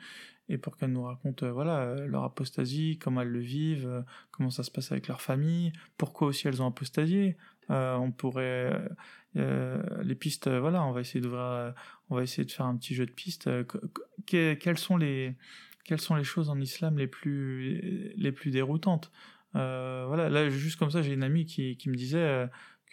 et 0.50 0.58
pour 0.58 0.76
qu'elles 0.76 0.92
nous 0.92 1.04
racontent 1.04 1.50
voilà 1.52 1.96
leur 2.06 2.24
apostasie, 2.24 3.00
comment 3.00 3.22
elles 3.22 3.30
le 3.30 3.40
vivent, 3.40 4.04
comment 4.32 4.50
ça 4.50 4.64
se 4.64 4.72
passe 4.72 4.92
avec 4.92 5.08
leur 5.08 5.22
famille, 5.22 5.72
pourquoi 5.98 6.28
aussi 6.28 6.48
elles 6.48 6.62
ont 6.62 6.68
apostasié. 6.68 7.38
on 7.70 8.12
pourrait 8.12 8.90
les 9.36 10.16
pistes, 10.16 10.50
voilà, 10.50 10.84
on 10.84 10.92
va 10.92 11.02
essayer 11.02 11.22
de 11.22 12.52
faire 12.52 12.66
un 12.66 12.78
petit 12.78 12.96
jeu 12.96 13.06
de 13.06 13.12
pistes. 13.12 13.50
quelles 14.26 14.78
sont 14.78 14.98
les 14.98 15.36
choses 16.24 16.50
en 16.50 16.60
islam 16.60 16.98
les 16.98 17.08
plus 17.08 18.52
déroutantes? 18.52 19.12
Voilà, 19.56 20.30
là, 20.30 20.50
juste 20.50 20.78
comme 20.78 20.92
ça, 20.92 21.02
j'ai 21.02 21.14
une 21.14 21.24
amie 21.24 21.46
qui, 21.46 21.78
qui 21.78 21.90
me 21.90 21.96
disait 21.96 22.48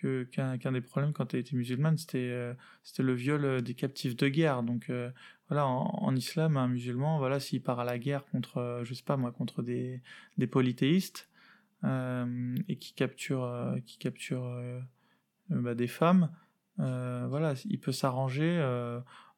euh, 0.04 0.24
qu'un 0.24 0.72
des 0.72 0.80
problèmes 0.80 1.12
quand 1.12 1.32
elle 1.32 1.40
était 1.40 1.54
musulmane, 1.56 1.96
c'était 1.96 2.18
euh, 2.18 2.54
le 2.98 3.12
viol 3.14 3.62
des 3.62 3.74
captifs 3.74 4.16
de 4.16 4.28
guerre. 4.28 4.62
Donc 4.62 4.90
voilà, 5.48 5.66
en, 5.66 6.14
islam, 6.16 6.56
un 6.56 6.68
musulman, 6.68 7.18
voilà, 7.18 7.38
s'il 7.40 7.62
part 7.62 7.80
à 7.80 7.84
la 7.84 7.98
guerre 7.98 8.24
contre, 8.26 8.80
je 8.84 8.94
sais 8.94 9.04
pas 9.04 9.16
moi, 9.16 9.32
contre 9.32 9.62
des, 9.62 10.00
des 10.38 10.46
polythéistes 10.46 11.28
et 11.84 12.76
qui 12.76 12.94
capture 12.94 13.76
qui 13.84 13.98
capture 13.98 14.56
bah, 15.50 15.74
des 15.74 15.88
femmes, 15.88 16.30
voilà, 16.78 17.54
il 17.64 17.78
peut 17.78 17.92
s'arranger 17.92 18.60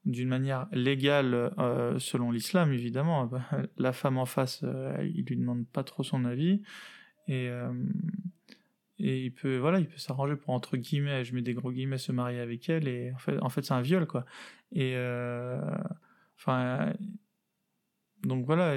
d'une 0.04 0.28
manière 0.28 0.68
légale 0.72 1.52
selon 1.98 2.30
l'islam 2.30 2.72
évidemment. 2.72 3.30
La 3.76 3.92
femme 3.92 4.18
en 4.18 4.26
face, 4.26 4.64
il 5.02 5.24
lui 5.24 5.36
demande 5.36 5.66
pas 5.66 5.84
trop 5.84 6.02
son 6.02 6.24
avis 6.24 6.62
et 7.26 7.48
euh, 7.48 7.72
et 8.98 9.24
il 9.24 9.32
peut 9.32 9.58
voilà 9.58 9.80
il 9.80 9.88
peut 9.88 9.98
s'arranger 9.98 10.36
pour 10.36 10.50
entre 10.50 10.76
guillemets 10.76 11.24
je 11.24 11.34
mets 11.34 11.42
des 11.42 11.54
gros 11.54 11.72
guillemets 11.72 11.98
se 11.98 12.12
marier 12.12 12.40
avec 12.40 12.68
elle 12.68 12.88
et 12.88 13.12
en 13.12 13.18
fait 13.18 13.38
en 13.40 13.48
fait 13.48 13.62
c'est 13.64 13.74
un 13.74 13.80
viol 13.80 14.06
quoi. 14.06 14.24
Et 14.72 14.94
euh, 14.96 15.60
enfin 16.38 16.92
donc 18.22 18.46
voilà 18.46 18.74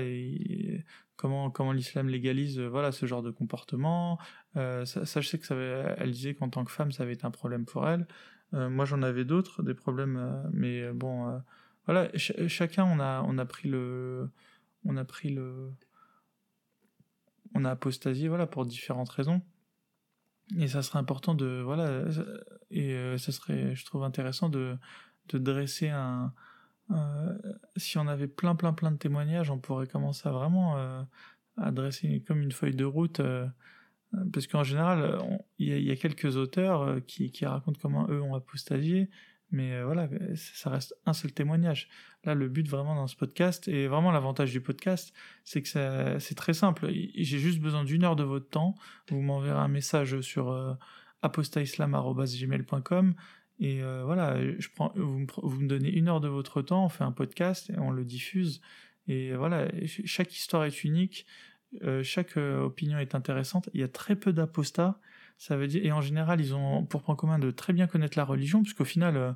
comment 1.15 1.49
comment 1.51 1.71
l'islam 1.71 2.09
légalise 2.09 2.59
voilà 2.59 2.91
ce 2.91 3.05
genre 3.05 3.21
de 3.21 3.31
comportement. 3.31 4.17
Euh, 4.55 4.85
ça, 4.85 5.21
je 5.21 5.27
sais 5.27 5.39
que 5.39 5.45
ça 5.45 5.55
elle 5.55 6.11
disait 6.11 6.33
qu'en 6.33 6.49
tant 6.49 6.63
que 6.65 6.71
femme 6.71 6.91
ça 6.91 7.03
avait 7.03 7.13
été 7.13 7.25
un 7.25 7.31
problème 7.31 7.65
pour 7.65 7.87
elle. 7.87 8.07
Moi 8.53 8.85
j'en 8.85 9.01
avais 9.01 9.25
d'autres 9.25 9.61
des 9.61 9.73
problèmes 9.73 10.49
mais 10.53 10.91
bon 10.93 11.41
voilà 11.85 12.09
chacun 12.15 12.85
on 12.85 12.99
a 12.99 13.21
on 13.27 13.37
a 13.37 13.45
pris 13.45 13.67
le 13.69 14.29
on 14.85 14.95
a 14.97 15.03
pris 15.05 15.29
le 15.29 15.71
on 17.53 17.65
a 17.65 17.71
apostasié 17.71 18.27
voilà 18.27 18.47
pour 18.47 18.65
différentes 18.65 19.09
raisons. 19.09 19.41
Et 20.57 20.67
ça 20.67 20.81
serait 20.81 20.99
important 20.99 21.35
de 21.35 21.61
voilà 21.63 22.05
et 22.71 22.93
euh, 22.93 23.17
ça 23.17 23.31
serait 23.31 23.75
je 23.75 23.85
trouve 23.85 24.03
intéressant 24.03 24.49
de 24.49 24.77
de 25.29 25.37
dresser 25.37 25.89
un 25.89 26.33
si 27.75 27.97
on 27.97 28.07
avait 28.07 28.29
plein 28.29 28.55
plein 28.55 28.71
plein 28.71 28.91
de 28.91 28.97
témoignages 28.97 29.51
on 29.51 29.59
pourrait 29.59 29.87
commencer 29.87 30.27
à 30.29 30.31
vraiment 30.31 30.77
euh, 30.77 31.03
à 31.57 31.71
dresser 31.71 32.23
comme 32.25 32.41
une 32.41 32.53
feuille 32.53 32.75
de 32.75 32.85
route 32.85 33.19
euh, 33.19 33.45
parce 34.31 34.47
qu'en 34.47 34.63
général 34.63 35.19
il 35.59 35.67
y, 35.67 35.91
a 35.91 35.97
quelques 35.97 36.37
auteurs 36.37 37.01
qui, 37.07 37.29
qui 37.29 37.45
racontent 37.45 37.77
comment 37.81 38.07
eux 38.09 38.21
ont 38.21 38.35
apostasié 38.35 39.09
mais 39.51 39.73
euh, 39.73 39.85
voilà, 39.85 40.09
ça 40.35 40.69
reste 40.69 40.95
un 41.05 41.13
seul 41.13 41.31
témoignage. 41.31 41.87
Là, 42.23 42.33
le 42.33 42.49
but 42.49 42.67
vraiment 42.67 42.95
dans 42.95 43.07
ce 43.07 43.15
podcast, 43.15 43.67
et 43.67 43.87
vraiment 43.87 44.11
l'avantage 44.11 44.51
du 44.51 44.59
podcast, 44.59 45.13
c'est 45.43 45.61
que 45.61 45.69
c'est 46.19 46.35
très 46.35 46.53
simple. 46.53 46.89
J'ai 46.91 47.39
juste 47.39 47.59
besoin 47.59 47.83
d'une 47.83 48.03
heure 48.03 48.15
de 48.15 48.23
votre 48.23 48.49
temps. 48.49 48.75
Vous 49.09 49.21
m'enverrez 49.21 49.59
un 49.59 49.69
message 49.69 50.19
sur 50.21 50.51
euh, 50.51 50.73
et 53.59 53.81
euh, 53.81 54.03
voilà, 54.05 54.39
je 54.59 54.67
prends, 54.75 54.91
vous, 54.95 55.19
me, 55.19 55.27
vous 55.41 55.59
me 55.59 55.67
donnez 55.67 55.89
une 55.89 56.09
heure 56.09 56.21
de 56.21 56.27
votre 56.27 56.61
temps, 56.61 56.85
on 56.85 56.89
fait 56.89 57.03
un 57.03 57.11
podcast 57.11 57.71
et 57.71 57.79
on 57.79 57.89
le 57.89 58.05
diffuse. 58.05 58.61
Et 59.07 59.33
voilà, 59.33 59.67
chaque 59.85 60.33
histoire 60.35 60.65
est 60.65 60.83
unique, 60.83 61.25
chaque 62.03 62.37
opinion 62.37 62.99
est 62.99 63.15
intéressante. 63.15 63.69
Il 63.73 63.79
y 63.79 63.83
a 63.83 63.87
très 63.87 64.15
peu 64.15 64.31
d'apostats 64.31 64.99
ça 65.37 65.55
veut 65.55 65.67
dire, 65.67 65.85
et 65.85 65.91
en 65.91 66.01
général, 66.01 66.41
ils 66.41 66.55
ont 66.55 66.85
pour 66.85 67.03
point 67.03 67.15
commun 67.15 67.39
de 67.39 67.51
très 67.51 67.73
bien 67.73 67.87
connaître 67.87 68.17
la 68.17 68.25
religion, 68.25 68.63
puisqu'au 68.63 68.85
final, 68.85 69.17
euh, 69.17 69.33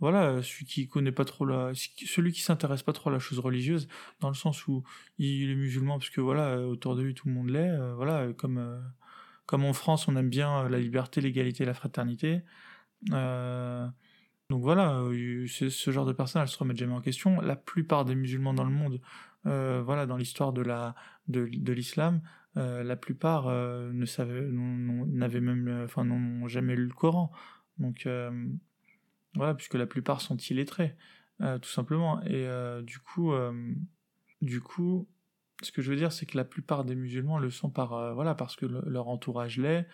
voilà, 0.00 0.42
celui 0.42 0.66
qui 0.66 0.88
connaît 0.88 1.12
pas 1.12 1.24
trop 1.24 1.44
la, 1.44 1.72
celui 1.74 2.32
qui 2.32 2.42
s'intéresse 2.42 2.82
pas 2.82 2.92
trop 2.92 3.10
à 3.10 3.12
la 3.12 3.18
chose 3.18 3.38
religieuse, 3.38 3.88
dans 4.20 4.28
le 4.28 4.34
sens 4.34 4.66
où 4.66 4.82
il 5.18 5.50
est 5.50 5.54
musulman, 5.54 5.98
parce 5.98 6.10
que 6.10 6.20
voilà, 6.20 6.60
autour 6.60 6.96
de 6.96 7.02
lui 7.02 7.14
tout 7.14 7.28
le 7.28 7.34
monde 7.34 7.50
l'est, 7.50 7.70
euh, 7.70 7.94
voilà, 7.94 8.32
comme 8.32 8.58
euh, 8.58 8.80
comme 9.46 9.64
en 9.64 9.72
France, 9.72 10.08
on 10.08 10.16
aime 10.16 10.28
bien 10.28 10.68
la 10.68 10.78
liberté, 10.78 11.20
l'égalité, 11.22 11.64
la 11.64 11.72
fraternité. 11.72 12.42
donc 13.08 14.62
voilà, 14.62 15.02
ce 15.10 15.90
genre 15.90 16.04
de 16.04 16.12
personnes, 16.12 16.42
elles 16.42 16.48
se 16.48 16.58
remettent 16.58 16.76
jamais 16.76 16.92
en 16.92 17.00
question. 17.00 17.40
La 17.40 17.56
plupart 17.56 18.04
des 18.04 18.14
musulmans 18.14 18.52
dans 18.52 18.64
le 18.64 18.70
monde, 18.70 19.00
voilà, 19.44 20.04
dans 20.04 20.18
l'histoire 20.18 20.52
de 20.52 20.60
la 20.60 20.94
de, 21.28 21.48
de 21.50 21.72
l'islam, 21.72 22.20
euh, 22.58 22.82
la 22.82 22.96
plupart 22.96 23.46
euh, 23.46 23.92
ne 23.92 24.04
savaient, 24.04 24.42
n'avaient 24.42 25.40
même, 25.40 25.68
euh, 25.68 25.84
enfin, 25.84 26.04
n'ont 26.04 26.48
jamais 26.48 26.74
lu 26.74 26.86
le 26.86 26.94
Coran. 26.94 27.30
Donc 27.78 28.08
voilà, 29.34 29.54
puisque 29.54 29.74
la 29.74 29.86
plupart 29.86 30.20
sont 30.20 30.36
illettrés, 30.36 30.96
tout 31.38 31.68
simplement. 31.68 32.20
Et 32.24 32.44
du 32.82 32.98
coup, 32.98 33.32
du 34.42 34.60
coup, 34.60 35.06
ce 35.62 35.70
que 35.70 35.80
je 35.80 35.90
veux 35.90 35.96
dire, 35.96 36.10
c'est 36.10 36.26
que 36.26 36.36
la 36.36 36.44
plupart 36.44 36.84
des 36.84 36.96
musulmans 36.96 37.38
le 37.38 37.50
sont 37.50 37.70
par, 37.70 38.14
voilà, 38.14 38.34
parce 38.34 38.56
que 38.56 38.66
leur 38.66 39.06
entourage 39.06 39.58
l'est. 39.58 39.86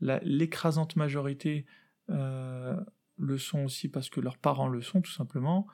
l'écrasante 0.00 0.96
majorité 0.96 1.66
le 2.08 3.36
sont 3.36 3.64
aussi 3.64 3.90
parce 3.90 4.08
que 4.08 4.22
leurs 4.22 4.38
parents 4.38 4.68
le 4.68 4.80
sont, 4.80 5.02
tout 5.02 5.12
simplement. 5.12 5.66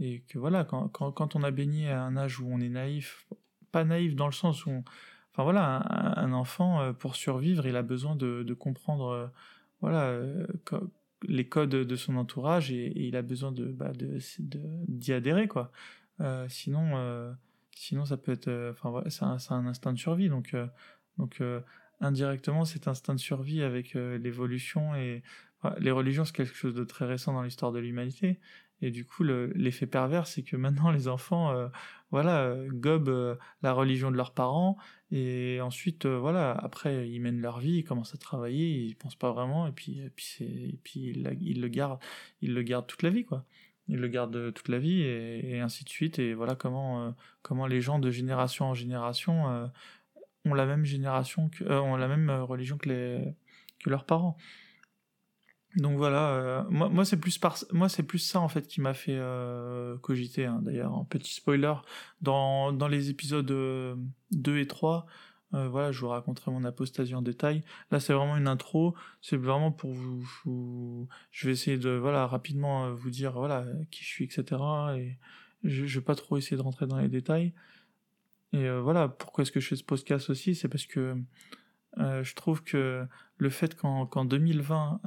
Et 0.00 0.22
que 0.22 0.40
voilà, 0.40 0.64
quand, 0.64 0.88
quand, 0.88 1.12
quand 1.12 1.36
on 1.36 1.44
a 1.44 1.52
baigné 1.52 1.90
à 1.90 2.02
un 2.02 2.16
âge 2.16 2.40
où 2.40 2.48
on 2.50 2.60
est 2.60 2.68
naïf, 2.68 3.28
pas 3.74 3.82
naïf 3.82 4.14
dans 4.14 4.26
le 4.26 4.32
sens 4.32 4.66
où, 4.66 4.84
enfin 5.32 5.42
voilà, 5.42 5.82
un, 6.16 6.32
enfant 6.32 6.80
euh, 6.80 6.92
pour 6.92 7.16
survivre, 7.16 7.66
il 7.66 7.74
a 7.74 7.82
besoin 7.82 8.14
de, 8.14 8.54
comprendre, 8.54 9.08
euh, 9.08 9.26
voilà, 9.80 10.04
euh, 10.04 10.46
les 11.26 11.48
codes 11.48 11.70
de 11.70 11.96
son 11.96 12.16
entourage 12.16 12.70
et, 12.70 12.92
il 12.96 13.16
a 13.16 13.22
besoin 13.22 13.50
de, 13.50 13.64
bah, 13.64 13.90
d'y 13.98 15.12
adhérer 15.12 15.48
quoi. 15.48 15.72
sinon, 16.48 17.34
sinon 17.74 18.04
ça 18.04 18.16
peut 18.16 18.32
être, 18.32 18.70
enfin 18.70 19.02
c'est 19.08 19.24
un, 19.52 19.66
instinct 19.66 19.92
de 19.92 19.98
survie 19.98 20.28
donc, 20.28 20.54
donc 21.18 21.42
indirectement 22.00 22.64
cet 22.64 22.86
instinct 22.86 23.14
de 23.14 23.20
survie 23.20 23.62
avec 23.62 23.94
l'évolution 23.94 24.94
et 24.94 25.22
les 25.78 25.90
religions 25.90 26.24
c'est 26.24 26.36
quelque 26.36 26.54
chose 26.54 26.74
de 26.74 26.84
très 26.84 27.06
récent 27.06 27.32
dans 27.32 27.42
l'histoire 27.42 27.72
de 27.72 27.80
l'humanité 27.80 28.38
et 28.84 28.90
du 28.90 29.06
coup, 29.06 29.24
l'effet 29.24 29.86
pervers, 29.86 30.26
c'est 30.26 30.42
que 30.42 30.56
maintenant 30.56 30.90
les 30.90 31.08
enfants, 31.08 31.50
euh, 31.52 31.68
voilà, 32.10 32.42
euh, 32.42 32.68
gobent 32.70 33.08
euh, 33.08 33.36
la 33.62 33.72
religion 33.72 34.10
de 34.10 34.16
leurs 34.16 34.34
parents, 34.34 34.76
et 35.10 35.58
ensuite, 35.62 36.04
voilà, 36.04 36.52
après 36.52 37.08
ils 37.08 37.18
mènent 37.18 37.40
leur 37.40 37.60
vie, 37.60 37.78
ils 37.78 37.84
commencent 37.84 38.14
à 38.14 38.18
travailler, 38.18 38.82
ils 38.84 38.94
pensent 38.94 39.16
pas 39.16 39.32
vraiment, 39.32 39.66
et 39.66 39.72
puis, 39.72 40.00
et 40.00 40.10
puis, 40.10 40.36
et 40.44 40.78
puis 40.84 41.00
ils, 41.40 41.60
le 41.62 41.68
gardent, 41.68 41.98
ils 42.42 42.52
le 42.52 42.62
gardent 42.62 42.86
toute 42.86 43.02
la 43.02 43.08
vie, 43.08 43.24
quoi. 43.24 43.46
Ils 43.88 43.96
le 43.96 44.08
gardent 44.08 44.52
toute 44.52 44.68
la 44.68 44.78
vie, 44.78 45.00
et, 45.00 45.60
ainsi 45.60 45.84
de 45.84 45.88
suite. 45.88 46.18
Et 46.18 46.34
voilà 46.34 46.54
comment, 46.54 47.14
comment 47.40 47.66
les 47.66 47.80
gens 47.80 47.98
de 47.98 48.10
génération 48.10 48.66
en 48.66 48.74
génération 48.74 49.70
ont 50.44 50.54
la 50.54 50.66
même 50.66 50.84
génération, 50.84 51.48
que, 51.48 51.64
ont 51.64 51.96
la 51.96 52.08
même 52.08 52.30
religion 52.30 52.76
que 52.76 53.32
leurs 53.86 54.04
parents. 54.04 54.36
Donc 55.76 55.96
voilà, 55.96 56.66
moi, 56.70 56.88
moi 56.88 57.04
c'est 57.04 57.16
plus 57.16 58.18
ça 58.18 58.40
en 58.40 58.48
fait 58.48 58.66
qui 58.66 58.80
m'a 58.80 58.94
fait 58.94 59.20
cogiter. 60.02 60.46
Hein, 60.46 60.60
D'ailleurs, 60.62 60.94
un 60.94 61.04
petit 61.04 61.34
spoiler 61.34 61.74
dans 62.20 62.88
les 62.88 63.10
épisodes 63.10 63.46
2 63.46 64.58
et 64.58 64.66
3, 64.66 65.06
euh, 65.54 65.68
voilà, 65.68 65.92
je 65.92 66.00
vous 66.00 66.08
raconterai 66.08 66.50
mon 66.50 66.64
apostasie 66.64 67.14
en 67.14 67.22
détail. 67.22 67.62
Là, 67.90 68.00
c'est 68.00 68.12
vraiment 68.12 68.36
une 68.36 68.48
intro. 68.48 68.94
C'est 69.20 69.36
vraiment 69.36 69.70
pour 69.70 69.92
vous, 69.92 71.08
Je 71.30 71.46
vais 71.46 71.52
essayer 71.52 71.78
de, 71.78 71.90
voilà, 71.90 72.26
rapidement 72.26 72.86
euh, 72.86 72.92
vous 72.92 73.10
dire, 73.10 73.32
voilà, 73.32 73.64
qui 73.90 74.02
je 74.02 74.08
suis, 74.08 74.24
etc. 74.24 74.60
Et 74.96 75.18
je, 75.62 75.86
je 75.86 75.98
vais 75.98 76.04
pas 76.04 76.16
trop 76.16 76.36
essayer 76.36 76.56
de 76.56 76.62
rentrer 76.62 76.86
dans 76.86 76.98
les 76.98 77.08
détails. 77.08 77.52
Et 78.52 78.66
euh, 78.68 78.80
voilà, 78.80 79.08
pourquoi 79.08 79.42
est-ce 79.42 79.52
que 79.52 79.60
je 79.60 79.68
fais 79.68 79.76
ce 79.76 79.84
podcast 79.84 80.30
aussi? 80.30 80.54
C'est 80.54 80.68
parce 80.68 80.86
que 80.86 81.16
je 81.96 82.34
trouve 82.34 82.64
que 82.64 83.06
le 83.36 83.50
fait 83.50 83.74
qu'en 83.74 84.24
2020, 84.24 85.00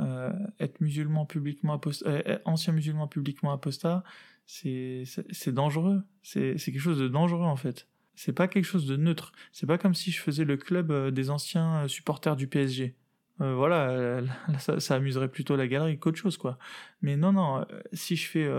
être 0.60 0.82
musulman 0.82 1.26
publiquement 1.26 1.74
apostat, 1.74 2.42
ancien 2.46 2.74
musulman 2.74 3.08
publiquement 3.08 3.52
apostat, 3.52 4.04
c'est 4.48 5.52
dangereux. 5.54 6.04
C'est 6.24 6.56
quelque 6.58 6.80
chose 6.80 7.00
de 7.00 7.08
dangereux 7.08 7.46
en 7.46 7.56
fait. 7.56 7.88
C'est 8.16 8.34
pas 8.34 8.48
quelque 8.48 8.66
chose 8.66 8.88
de 8.88 8.98
neutre. 8.98 9.32
C'est 9.52 9.68
pas 9.68 9.78
comme 9.78 9.94
si 9.94 10.10
je 10.10 10.20
faisais 10.20 10.44
le 10.44 10.58
club 10.58 10.90
euh, 10.90 11.12
des 11.12 11.30
anciens 11.30 11.84
euh, 11.84 11.88
supporters 11.88 12.36
du 12.36 12.48
PSG. 12.48 12.96
Euh, 13.42 13.54
voilà, 13.54 14.24
ça, 14.60 14.80
ça, 14.80 14.96
amuserait 14.96 15.30
plutôt 15.30 15.56
la 15.56 15.68
galerie 15.68 16.00
qu'autre 16.00 16.18
chose, 16.18 16.38
quoi. 16.38 16.58
Mais 17.04 17.16
non, 17.16 17.32
non, 17.32 17.64
si 17.94 18.16
je 18.16 18.28
fais, 18.28 18.50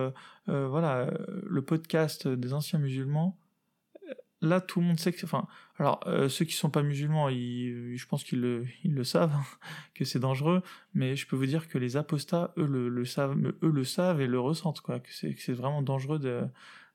voilà, 0.47 1.11
le 1.43 1.63
podcast 1.63 2.29
des 2.29 2.53
anciens 2.53 2.79
musulmans, 2.79 3.37
là, 4.41 4.61
tout 4.61 4.81
le 4.81 4.87
monde 4.87 4.99
sait 4.99 5.13
que, 5.13 5.25
enfin, 5.25 5.47
alors 5.79 6.05
ceux 6.29 6.45
qui 6.45 6.55
sont 6.55 6.71
pas 6.71 6.83
musulmans, 6.83 7.29
je 7.31 8.07
pense 8.07 8.25
qu'ils 8.25 8.41
le, 8.41 9.05
savent, 9.05 9.35
que 9.95 10.05
c'est 10.05 10.19
dangereux. 10.19 10.63
Mais 10.95 11.17
je 11.17 11.27
peux 11.27 11.37
vous 11.37 11.47
dire 11.47 11.69
que 11.69 11.79
les 11.79 11.97
apostats, 11.97 12.53
eux, 12.57 12.67
le, 12.67 13.05
savent, 13.05 13.37
eux 13.37 13.71
le 13.71 13.85
savent 13.85 14.21
et 14.21 14.27
le 14.27 14.41
ressentent, 14.41 14.81
quoi. 14.81 15.01
Que 15.01 15.11
c'est, 15.13 15.53
vraiment 15.53 15.83
dangereux 15.83 16.19
de 16.19 16.45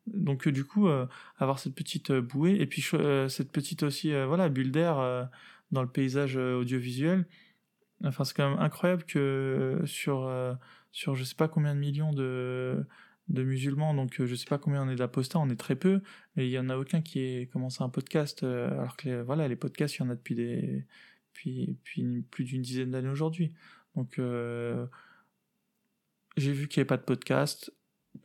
donc 0.07 0.47
euh, 0.47 0.51
du 0.51 0.65
coup, 0.65 0.87
euh, 0.87 1.05
avoir 1.37 1.59
cette 1.59 1.75
petite 1.75 2.11
euh, 2.11 2.21
bouée 2.21 2.57
et 2.59 2.65
puis 2.65 2.81
cette 3.29 3.51
petite 3.51 3.83
aussi 3.83 4.11
voilà 4.25 4.49
bulle 4.49 4.71
d'air 4.71 5.29
dans 5.71 5.81
le 5.81 5.87
paysage 5.87 6.35
audiovisuel. 6.35 7.25
Enfin, 8.03 8.23
c'est 8.23 8.35
quand 8.35 8.49
même 8.49 8.59
incroyable 8.59 9.03
que 9.03 9.81
sur 9.85 10.29
sur 10.91 11.15
je 11.15 11.23
sais 11.23 11.35
pas 11.35 11.47
combien 11.47 11.73
de 11.73 11.79
millions 11.79 12.13
de 12.13 12.85
de 13.29 13.43
musulmans, 13.43 13.93
donc 13.93 14.23
je 14.23 14.35
sais 14.35 14.45
pas 14.45 14.57
combien 14.57 14.83
on 14.83 14.89
est 14.89 14.95
d'apostats, 14.95 15.39
on 15.39 15.49
est 15.49 15.55
très 15.55 15.75
peu, 15.75 16.01
mais 16.35 16.47
il 16.47 16.51
y 16.51 16.59
en 16.59 16.69
a 16.69 16.77
aucun 16.77 17.01
qui 17.01 17.19
ait 17.19 17.47
commencé 17.47 17.81
un 17.81 17.89
podcast, 17.89 18.43
alors 18.43 18.97
que 18.97 19.21
voilà 19.21 19.47
les 19.47 19.55
podcasts, 19.55 19.95
il 19.95 19.99
y 20.01 20.05
en 20.05 20.09
a 20.09 20.15
depuis 20.15 20.35
des 20.35 20.85
puis 21.31 21.77
puis 21.83 22.21
plus 22.29 22.43
d'une 22.43 22.61
dizaine 22.61 22.91
d'années 22.91 23.09
aujourd'hui. 23.09 23.53
Donc 23.95 24.19
j'ai 26.37 26.51
vu 26.51 26.67
qu'il 26.67 26.79
n'y 26.79 26.81
avait 26.81 26.87
pas 26.87 26.97
de 26.97 27.03
podcast, 27.03 27.71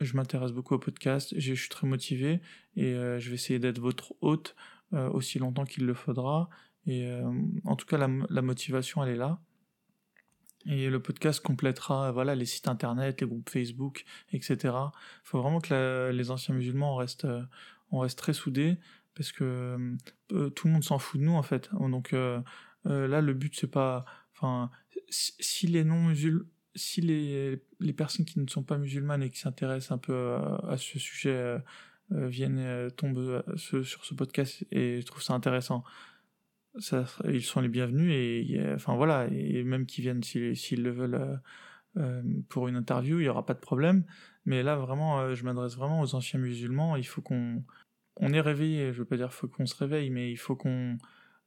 je 0.01 0.15
m'intéresse 0.15 0.51
beaucoup 0.51 0.75
au 0.75 0.79
podcast, 0.79 1.33
je 1.37 1.53
suis 1.53 1.69
très 1.69 1.87
motivé 1.87 2.41
et 2.75 2.93
euh, 2.93 3.19
je 3.19 3.29
vais 3.29 3.35
essayer 3.35 3.59
d'être 3.59 3.79
votre 3.79 4.13
hôte 4.21 4.55
euh, 4.93 5.09
aussi 5.09 5.39
longtemps 5.39 5.65
qu'il 5.65 5.85
le 5.85 5.93
faudra. 5.93 6.49
Et 6.85 7.07
euh, 7.07 7.29
en 7.65 7.75
tout 7.75 7.85
cas, 7.85 7.97
la, 7.97 8.41
motivation, 8.41 9.03
elle 9.03 9.13
est 9.13 9.17
là. 9.17 9.39
Et 10.65 10.89
le 10.89 11.01
podcast 11.01 11.41
complétera 11.41 12.11
voilà 12.11 12.35
les 12.35 12.45
sites 12.45 12.67
internet, 12.67 13.21
les 13.21 13.27
groupes 13.27 13.49
Facebook, 13.49 14.03
etc. 14.33 14.57
Il 14.63 14.91
faut 15.23 15.41
vraiment 15.41 15.61
que 15.61 16.11
les 16.11 16.31
anciens 16.31 16.53
musulmans 16.53 16.95
restent, 16.95 17.27
on 17.91 17.99
reste 17.99 18.19
très 18.19 18.33
soudés 18.33 18.77
parce 19.15 19.31
que 19.31 19.95
tout 20.27 20.67
le 20.67 20.73
monde 20.73 20.83
s'en 20.83 20.99
fout 20.99 21.19
de 21.19 21.25
nous 21.25 21.33
en 21.35 21.43
fait. 21.43 21.69
Donc 21.73 22.11
là, 22.11 23.21
le 23.21 23.33
but 23.33 23.55
c'est 23.57 23.71
pas, 23.71 24.05
enfin, 24.35 24.69
si 25.09 25.67
les 25.67 25.85
non 25.85 26.07
musulmans 26.07 26.45
si 26.75 27.01
les, 27.01 27.61
les, 27.79 27.93
personnes 27.93 28.25
qui 28.25 28.39
ne 28.39 28.47
sont 28.47 28.63
pas 28.63 28.77
musulmanes 28.77 29.23
et 29.23 29.29
qui 29.29 29.39
s'intéressent 29.39 29.91
un 29.91 29.97
peu 29.97 30.35
à, 30.67 30.75
ce 30.77 30.99
sujet 30.99 31.31
euh, 31.31 31.59
euh, 32.11 32.27
viennent 32.27 32.59
euh, 32.59 32.89
tomber 32.89 33.41
sur 33.55 34.05
ce 34.05 34.13
podcast 34.13 34.65
et 34.71 35.01
trouvent 35.05 35.23
ça 35.23 35.33
intéressant, 35.33 35.83
ils 37.25 37.43
sont 37.43 37.61
les 37.61 37.67
bienvenus 37.67 38.11
et 38.13 38.61
enfin 38.73 38.95
voilà 38.95 39.27
et 39.31 39.63
même 39.63 39.85
qu'ils 39.85 40.03
viennent 40.03 40.23
s'ils 40.23 40.83
le 40.83 40.91
veulent 40.91 41.41
pour 42.49 42.67
une 42.67 42.75
interview, 42.75 43.19
il 43.19 43.25
y 43.25 43.29
aura 43.29 43.45
pas 43.45 43.53
de 43.53 43.59
problème. 43.59 44.05
Mais 44.45 44.63
là 44.63 44.75
vraiment, 44.75 45.33
je 45.35 45.43
m'adresse 45.43 45.75
vraiment 45.75 46.01
aux 46.01 46.15
anciens 46.15 46.39
musulmans. 46.39 46.95
Il 46.95 47.05
faut 47.05 47.21
qu'on 47.21 47.63
on 48.15 48.33
est 48.33 48.41
réveillé. 48.41 48.93
Je 48.93 48.99
veux 48.99 49.05
pas 49.05 49.17
dire 49.17 49.33
faut 49.33 49.47
qu'on 49.47 49.65
se 49.65 49.75
réveille, 49.75 50.09
mais 50.09 50.31
il 50.31 50.37
faut 50.37 50.55
qu'on 50.55 50.97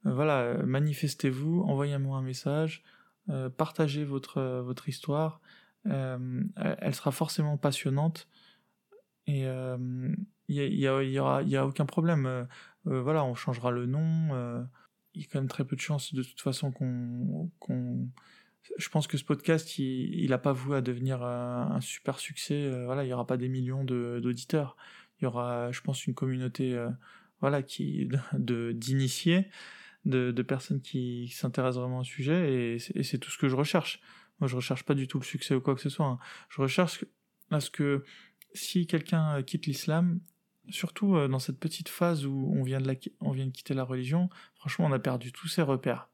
voilà 0.03 0.61
manifestez-vous, 0.63 1.61
envoyez-moi 1.61 2.17
un 2.17 2.21
message 2.21 2.83
euh, 3.29 3.49
partagez 3.49 4.03
votre, 4.03 4.37
euh, 4.37 4.61
votre 4.61 4.89
histoire. 4.89 5.39
Euh, 5.87 6.43
elle 6.57 6.95
sera 6.95 7.11
forcément 7.11 7.57
passionnante 7.57 8.29
et 9.27 9.43
il 9.43 10.15
y, 10.47 10.59
y, 10.59 10.85
y, 10.85 11.19
aura, 11.19 11.43
y 11.43 11.57
a 11.57 11.65
aucun 11.65 11.85
problème. 11.85 12.47
voilà, 12.85 13.23
on 13.23 13.35
changera 13.35 13.71
le 13.71 13.85
nom. 13.85 14.65
Il 15.15 15.21
y 15.21 15.25
a 15.25 15.27
quand 15.31 15.39
même 15.39 15.49
très 15.49 15.65
peu 15.65 15.75
de 15.75 15.81
chances 15.81 16.13
de 16.13 16.23
toute 16.23 16.41
façon 16.41 16.71
qu'on 16.71 17.51
qu'on 17.59 18.07
je 18.77 18.89
pense 18.89 19.07
que 19.07 19.17
ce 19.17 19.25
podcast, 19.25 19.77
il, 19.77 20.23
il 20.23 20.31
a 20.31 20.37
pas 20.37 20.53
voué 20.53 20.77
à 20.77 20.81
devenir 20.81 21.21
un, 21.21 21.81
super 21.81 22.19
succès. 22.19 22.69
voilà, 22.85 23.03
il 23.03 23.09
y 23.09 23.13
aura 23.13 23.27
pas 23.27 23.35
des 23.35 23.49
millions 23.49 23.83
d'auditeurs. 23.83 24.77
Il 25.19 25.25
y 25.25 25.27
aura, 25.27 25.71
je 25.73 25.81
pense, 25.81 26.07
une 26.07 26.13
communauté, 26.13 26.81
voilà, 27.41 27.61
qui 27.61 28.09
d'initiés 28.33 29.49
de, 30.05 30.31
de 30.31 30.41
personnes 30.43 30.81
qui, 30.81 31.27
s'intéressent 31.29 31.81
vraiment 31.81 31.99
au 31.99 32.03
sujet 32.05 32.75
et 32.75 32.79
c'est 32.79 33.17
tout 33.17 33.29
ce 33.29 33.37
que 33.37 33.49
je 33.49 33.55
recherche. 33.55 34.01
Moi, 34.39 34.47
je 34.47 34.55
recherche 34.55 34.83
pas 34.83 34.95
du 34.95 35.07
tout 35.07 35.19
le 35.19 35.25
succès 35.25 35.55
ou 35.55 35.61
quoi 35.61 35.75
que 35.75 35.81
ce 35.81 35.89
soit. 35.89 36.05
Hein. 36.05 36.19
Je 36.49 36.61
recherche 36.61 37.05
à 37.51 37.59
ce 37.59 37.69
que 37.69 38.03
si 38.53 38.87
quelqu'un 38.87 39.41
quitte 39.43 39.65
l'islam, 39.65 40.19
surtout 40.69 41.15
euh, 41.15 41.27
dans 41.27 41.39
cette 41.39 41.59
petite 41.59 41.89
phase 41.89 42.25
où 42.25 42.53
on 42.55 42.63
vient 42.63 42.79
de 42.79 42.87
la, 42.87 42.95
on 43.21 43.31
vient 43.31 43.45
de 43.45 43.51
quitter 43.51 43.73
la 43.73 43.83
religion, 43.83 44.29
franchement, 44.55 44.85
on 44.85 44.91
a 44.91 44.99
perdu 44.99 45.31
tous 45.31 45.47
ses 45.47 45.61
repères. 45.61 46.09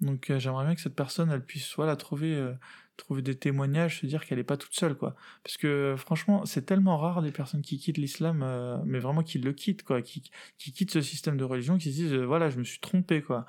Donc 0.00 0.30
euh, 0.30 0.38
j'aimerais 0.38 0.64
bien 0.64 0.74
que 0.74 0.80
cette 0.80 0.94
personne, 0.94 1.30
elle 1.30 1.44
puisse 1.44 1.64
soit 1.64 1.86
la 1.86 1.96
trouver, 1.96 2.34
euh, 2.34 2.52
trouver 2.96 3.22
des 3.22 3.36
témoignages, 3.36 4.00
se 4.00 4.06
dire 4.06 4.24
qu'elle 4.24 4.38
est 4.38 4.44
pas 4.44 4.56
toute 4.56 4.74
seule, 4.74 4.96
quoi. 4.96 5.16
Parce 5.42 5.56
que 5.56 5.94
franchement, 5.98 6.44
c'est 6.46 6.62
tellement 6.62 6.98
rare 6.98 7.22
des 7.22 7.32
personnes 7.32 7.62
qui 7.62 7.78
quittent 7.78 7.98
l'islam, 7.98 8.82
mais 8.86 8.98
vraiment 8.98 9.22
qui 9.22 9.38
le 9.38 9.52
quittent, 9.52 9.82
quoi, 9.82 10.02
qui, 10.02 10.30
qui 10.58 10.72
quittent 10.72 10.92
ce 10.92 11.00
système 11.00 11.36
de 11.36 11.44
religion, 11.44 11.78
qui 11.78 11.90
se 11.90 11.96
disent, 11.96 12.14
voilà, 12.14 12.50
je 12.50 12.58
me 12.58 12.64
suis 12.64 12.80
trompé, 12.80 13.22
quoi. 13.22 13.46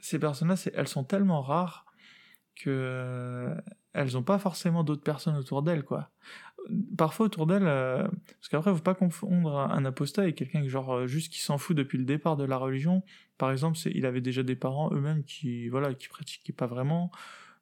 Ces 0.00 0.18
personnes-là, 0.18 0.54
elles 0.74 0.88
sont 0.88 1.04
tellement 1.04 1.42
rares 1.42 1.84
que 2.56 3.54
elles 3.92 4.16
ont 4.16 4.22
pas 4.22 4.38
forcément 4.38 4.84
d'autres 4.84 5.02
personnes 5.02 5.36
autour 5.36 5.62
d'elles, 5.62 5.84
quoi. 5.84 6.10
Parfois 6.96 7.26
autour 7.26 7.46
d'elles, 7.46 7.66
euh, 7.66 8.02
parce 8.04 8.48
qu'après, 8.50 8.72
faut 8.74 8.80
pas 8.80 8.94
confondre 8.94 9.58
un 9.58 9.84
apostat 9.84 10.28
et 10.28 10.34
quelqu'un 10.34 10.66
genre 10.68 10.92
euh, 10.92 11.06
juste 11.06 11.32
qui 11.32 11.40
s'en 11.40 11.58
fout 11.58 11.76
depuis 11.76 11.98
le 11.98 12.04
départ 12.04 12.36
de 12.36 12.44
la 12.44 12.56
religion. 12.56 13.02
Par 13.38 13.50
exemple, 13.50 13.78
il 13.86 14.06
avait 14.06 14.20
déjà 14.20 14.42
des 14.42 14.56
parents 14.56 14.92
eux-mêmes 14.92 15.24
qui, 15.24 15.68
voilà, 15.68 15.94
qui 15.94 16.08
pratiquaient 16.08 16.52
pas 16.52 16.66
vraiment. 16.66 17.10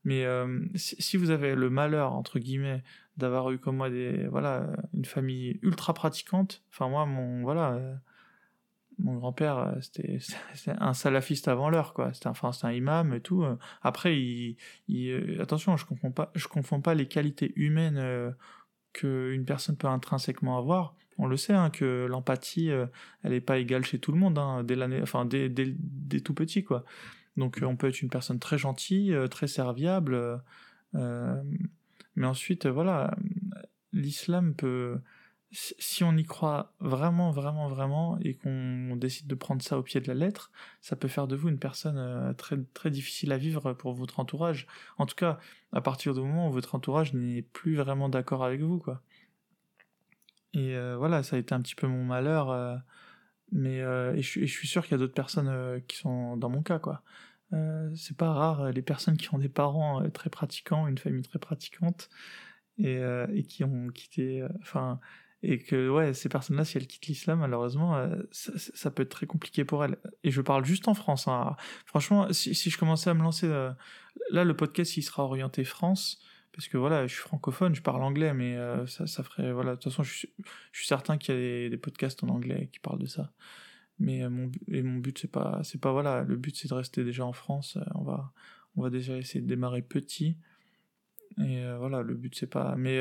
Mais 0.05 0.25
euh, 0.25 0.61
si, 0.75 1.17
vous 1.17 1.31
avez 1.31 1.55
le 1.55 1.71
malheur 1.71 2.13
entre 2.13 2.39
guillemets 2.39 2.83
d'avoir 3.17 3.51
eu 3.51 3.59
comme 3.59 3.77
moi 3.77 3.91
des, 3.91 4.27
voilà, 4.29 4.67
une 4.95 5.05
famille 5.05 5.59
ultra 5.63 5.95
pratiquante. 5.95 6.63
Enfin 6.71 6.89
moi, 6.89 7.07
mon, 7.07 7.43
voilà 7.43 8.01
mon 8.99 9.15
grand-père, 9.15 9.77
c'était 9.81 10.19
un 10.79 10.93
salafiste 10.93 11.47
avant 11.49 11.71
l'heure, 11.71 11.95
quoi. 11.95 12.13
C'était 12.13 12.29
enfin, 12.29 12.51
un 12.63 12.73
imam 12.73 13.15
et 13.15 13.21
tout. 13.21 13.45
Après, 13.83 14.19
il, 14.19 14.57
attention, 15.41 15.77
je 15.77 15.87
confonds 15.87 16.13
confonds 16.51 16.81
pas 16.81 16.95
les 16.95 17.07
qualités 17.07 17.53
humaines 17.57 18.35
qu'une 18.93 19.45
personne 19.45 19.77
peut 19.77 19.89
intrinsèquement 19.89 20.59
avoir. 20.59 20.95
On 21.19 21.27
le 21.27 21.37
sait, 21.37 21.53
hein, 21.53 21.71
que 21.71 22.07
l'empathie, 22.09 22.71
elle 23.23 23.33
est 23.33 23.41
pas 23.41 23.59
égale 23.59 23.85
chez 23.85 23.99
tout 23.99 24.13
le 24.13 24.19
monde, 24.19 24.39
hein, 24.39 24.63
dès 24.65 24.77
dès, 25.49 26.21
tout 26.21 26.35
petit, 26.35 26.63
quoi. 26.65 26.85
Donc, 27.37 27.59
on 27.63 27.77
peut 27.77 27.89
être 27.89 28.03
une 28.03 28.09
personne 28.09 28.39
très 28.39 28.59
gentille, 28.59 29.17
très 29.31 29.49
serviable, 29.49 30.41
mais 30.95 32.27
ensuite, 32.27 32.67
voilà, 32.67 33.17
l'islam 33.93 34.55
peut 34.55 34.99
si 35.51 36.05
on 36.05 36.15
y 36.17 36.25
croit 36.25 36.75
vraiment, 36.79 37.31
vraiment, 37.31 37.69
vraiment, 37.69 38.19
et 38.21 38.35
qu'on 38.35 38.97
décide 38.97 39.27
de 39.27 39.35
prendre 39.35 39.63
ça 39.63 39.79
au 39.79 39.83
pied 39.83 40.01
de 40.01 40.07
la 40.07 40.15
lettre, 40.15 40.51
ça 40.83 40.95
peut 40.95 41.09
faire 41.09 41.27
de 41.27 41.37
vous 41.37 41.49
une 41.49 41.59
personne 41.59 41.97
euh, 41.97 42.35
très, 42.35 42.57
très 42.75 42.91
difficile 42.91 43.33
à 43.33 43.39
vivre 43.39 43.73
pour 43.73 43.95
votre 43.95 44.21
entourage. 44.21 44.67
En 44.99 45.07
tout 45.07 45.15
cas, 45.15 45.39
à 45.73 45.81
partir 45.81 46.13
du 46.13 46.21
moment 46.21 46.49
où 46.49 46.53
votre 46.53 46.75
entourage 46.75 47.15
n'est 47.15 47.43
plus 47.43 47.77
vraiment 47.77 48.11
d'accord 48.11 48.45
avec 48.45 48.61
vous, 48.61 48.79
quoi. 48.79 49.03
Et 50.53 50.77
euh, 50.77 50.97
voilà, 50.97 51.23
ça 51.23 51.37
a 51.37 51.39
été 51.39 51.55
un 51.55 51.63
petit 51.63 51.75
peu 51.75 51.87
mon 51.87 52.05
malheur, 52.05 52.51
euh, 52.51 52.77
mais 53.53 53.79
et 53.79 54.23
je, 54.23 54.45
suis 54.45 54.69
sûr 54.69 54.83
qu'il 54.83 54.93
y 54.93 54.95
a 54.95 54.99
d'autres 54.99 55.15
personnes 55.15 55.83
qui 55.87 55.97
sont 55.97 56.37
dans 56.37 56.51
mon 56.51 56.63
cas, 56.63 56.79
quoi. 56.79 57.03
c'est 57.95 58.17
pas 58.17 58.33
rare 58.33 58.73
les 58.73 58.83
personnes 58.83 59.17
qui 59.17 59.33
ont 59.35 59.39
des 59.39 59.49
parents 59.49 60.07
très 60.11 60.29
pratiquants, 60.29 60.87
une 60.87 60.99
famille 60.99 61.23
très 61.23 61.39
pratiquante, 61.39 62.11
et, 62.77 63.01
et 63.33 63.43
qui 63.45 63.65
ont 63.65 63.89
quitté, 63.89 64.47
enfin 64.61 65.01
et 65.43 65.59
que 65.59 65.89
ouais 65.89 66.15
ces 66.15 66.29
personnes-là 66.29 66.65
si 66.65 66.79
elles 66.79 66.87
quittent 66.87 67.07
l'islam 67.07 67.41
malheureusement 67.41 67.97
euh, 67.97 68.17
ça, 68.33 68.91
peut 68.91 69.03
être 69.03 69.11
très 69.11 69.27
compliqué 69.27 69.65
pour 69.65 69.85
elles 69.85 69.97
et 70.25 70.31
je 70.31 70.41
parle 70.41 70.65
juste 70.65 70.89
en 70.89 70.95
France 70.95 71.29
hein. 71.29 71.55
franchement 71.87 72.33
si, 72.33 72.55
je 72.55 72.79
commençais 72.79 73.11
à 73.11 73.15
me 73.15 73.23
lancer 73.23 73.47
euh, 73.47 73.71
là 74.31 74.45
le 74.45 74.57
podcast 74.57 74.97
il 74.97 75.03
sera 75.03 75.23
orienté 75.25 75.65
France 75.65 76.21
parce 76.53 76.67
que 76.67 76.77
voilà, 76.77 77.07
je 77.07 77.15
suis 77.15 77.23
francophone, 77.23 77.73
je 77.77 77.83
parle 77.83 78.03
anglais, 78.03 78.35
mais 78.35 78.57
euh, 78.57 78.85
ça, 78.89 79.07
ça 79.07 79.23
ferait 79.23 79.53
voilà. 79.53 79.73
De 79.73 79.77
toute 79.77 79.93
façon, 79.93 80.03
je 80.03 80.13
suis, 80.13 80.29
certain 80.73 81.17
qu'il 81.17 81.33
y 81.33 81.67
a 81.67 81.69
des, 81.69 81.77
podcasts 81.77 82.25
en 82.25 82.31
anglais 82.31 82.69
qui 82.73 82.81
parlent 82.81 82.99
de 82.99 83.07
ça. 83.07 83.33
Mais 84.01 84.29
mon 84.29 84.51
et 84.67 84.83
mon 84.83 84.99
but 84.99 85.17
c'est 85.17 85.31
pas 85.31 85.61
c'est 85.63 85.81
pas 85.81 85.93
voilà, 85.93 86.25
le 86.25 86.35
but 86.35 86.57
c'est 86.57 86.67
de 86.67 86.75
rester 86.75 87.05
déjà 87.05 87.25
en 87.25 87.33
France. 87.33 87.79
On 87.95 88.03
va 88.03 88.33
on 88.75 88.83
va 88.83 88.91
déjà 88.91 89.17
essayer 89.17 89.41
de 89.41 89.47
démarrer 89.47 89.83
petit. 89.83 90.37
Et 91.39 91.63
voilà, 91.79 92.03
le 92.03 92.15
but 92.17 92.35
c'est 92.35 92.49
pas. 92.49 92.75
Mais 92.75 93.01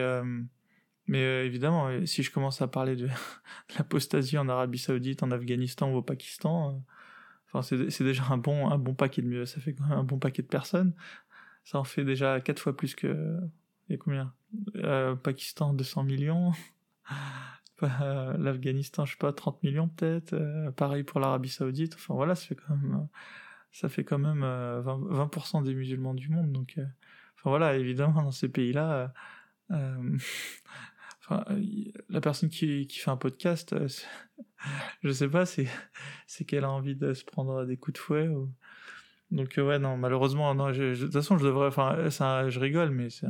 mais 1.08 1.46
évidemment, 1.46 2.06
si 2.06 2.24
je 2.24 2.32
commence 2.32 2.62
à 2.62 2.68
parler 2.68 2.96
de, 2.96 3.08
l'apostasie 3.78 4.38
en 4.38 4.50
Arabie 4.50 4.80
Saoudite, 4.80 5.24
en 5.24 5.32
Afghanistan 5.32 5.92
ou 5.92 5.98
au 5.98 6.02
Pakistan, 6.02 6.84
enfin 7.48 7.62
c'est 7.62 8.04
déjà 8.04 8.24
un 8.30 8.38
bon 8.38 8.70
un 8.70 8.78
bon 8.78 8.94
paquet 8.94 9.22
de 9.22 9.28
mieux. 9.28 9.46
Ça 9.46 9.62
fait 9.62 9.74
quand 9.74 9.86
même 9.86 10.00
un 10.00 10.04
bon 10.04 10.20
paquet 10.20 10.42
de 10.42 10.48
personnes. 10.48 10.94
Ça 11.64 11.80
en 11.80 11.84
fait 11.84 12.06
déjà 12.06 12.40
quatre 12.40 12.60
fois 12.62 12.76
plus 12.76 12.96
que. 12.96 13.40
A 13.90 13.98
combien? 13.98 14.34
Euh, 14.76 15.16
Pakistan, 15.16 15.74
200 15.74 16.04
millions. 16.04 16.52
Euh, 17.84 18.36
L'Afghanistan, 18.40 19.06
je 19.06 19.12
sais 19.12 19.20
pas, 19.20 19.32
30 19.32 19.62
millions 19.62 19.88
peut-être. 19.88 20.34
Euh, 20.34 20.72
pareil 20.72 21.04
pour 21.04 21.20
l'Arabie 21.20 21.50
Saoudite. 21.50 21.94
Enfin 21.94 22.16
voilà, 22.16 22.34
ça 22.34 22.48
fait 22.48 22.56
quand 22.56 22.76
même, 22.76 23.08
ça 23.72 23.88
fait 23.88 24.04
quand 24.04 24.18
même 24.18 24.42
20%, 24.42 25.64
des 25.64 25.76
musulmans 25.76 26.16
du 26.16 26.28
monde. 26.30 26.52
Donc, 26.52 26.74
enfin 26.80 27.52
voilà, 27.52 27.76
évidemment, 27.76 28.24
dans 28.24 28.32
ces 28.32 28.50
pays-là. 28.50 29.14
Enfin, 31.30 31.44
la 32.10 32.22
personne 32.22 32.50
qui, 32.50 32.88
qui 32.88 33.00
fait 33.00 33.12
un 33.12 33.18
podcast, 33.18 33.76
je 35.04 35.12
sais 35.12 35.28
pas, 35.28 35.46
c'est, 36.28 36.46
qu'elle 36.46 36.64
a 36.64 36.72
envie 36.72 36.96
de 36.96 37.14
se 37.14 37.26
prendre 37.26 37.66
des 37.66 37.78
coups 37.78 37.96
de 37.96 38.00
fouet 38.00 38.28
ou, 38.28 38.50
donc 39.32 39.58
euh, 39.58 39.68
ouais 39.68 39.80
non 39.80 39.98
malheureusement 39.98 40.54
non 40.56 40.72
de 40.72 40.96
toute 40.96 41.12
façon 41.12 41.38
je 41.38 41.46
devrais 41.46 41.68
enfin 41.68 42.10
ça 42.10 42.50
je 42.50 42.60
rigole 42.60 42.92
mais 42.92 43.10
c'est 43.10 43.28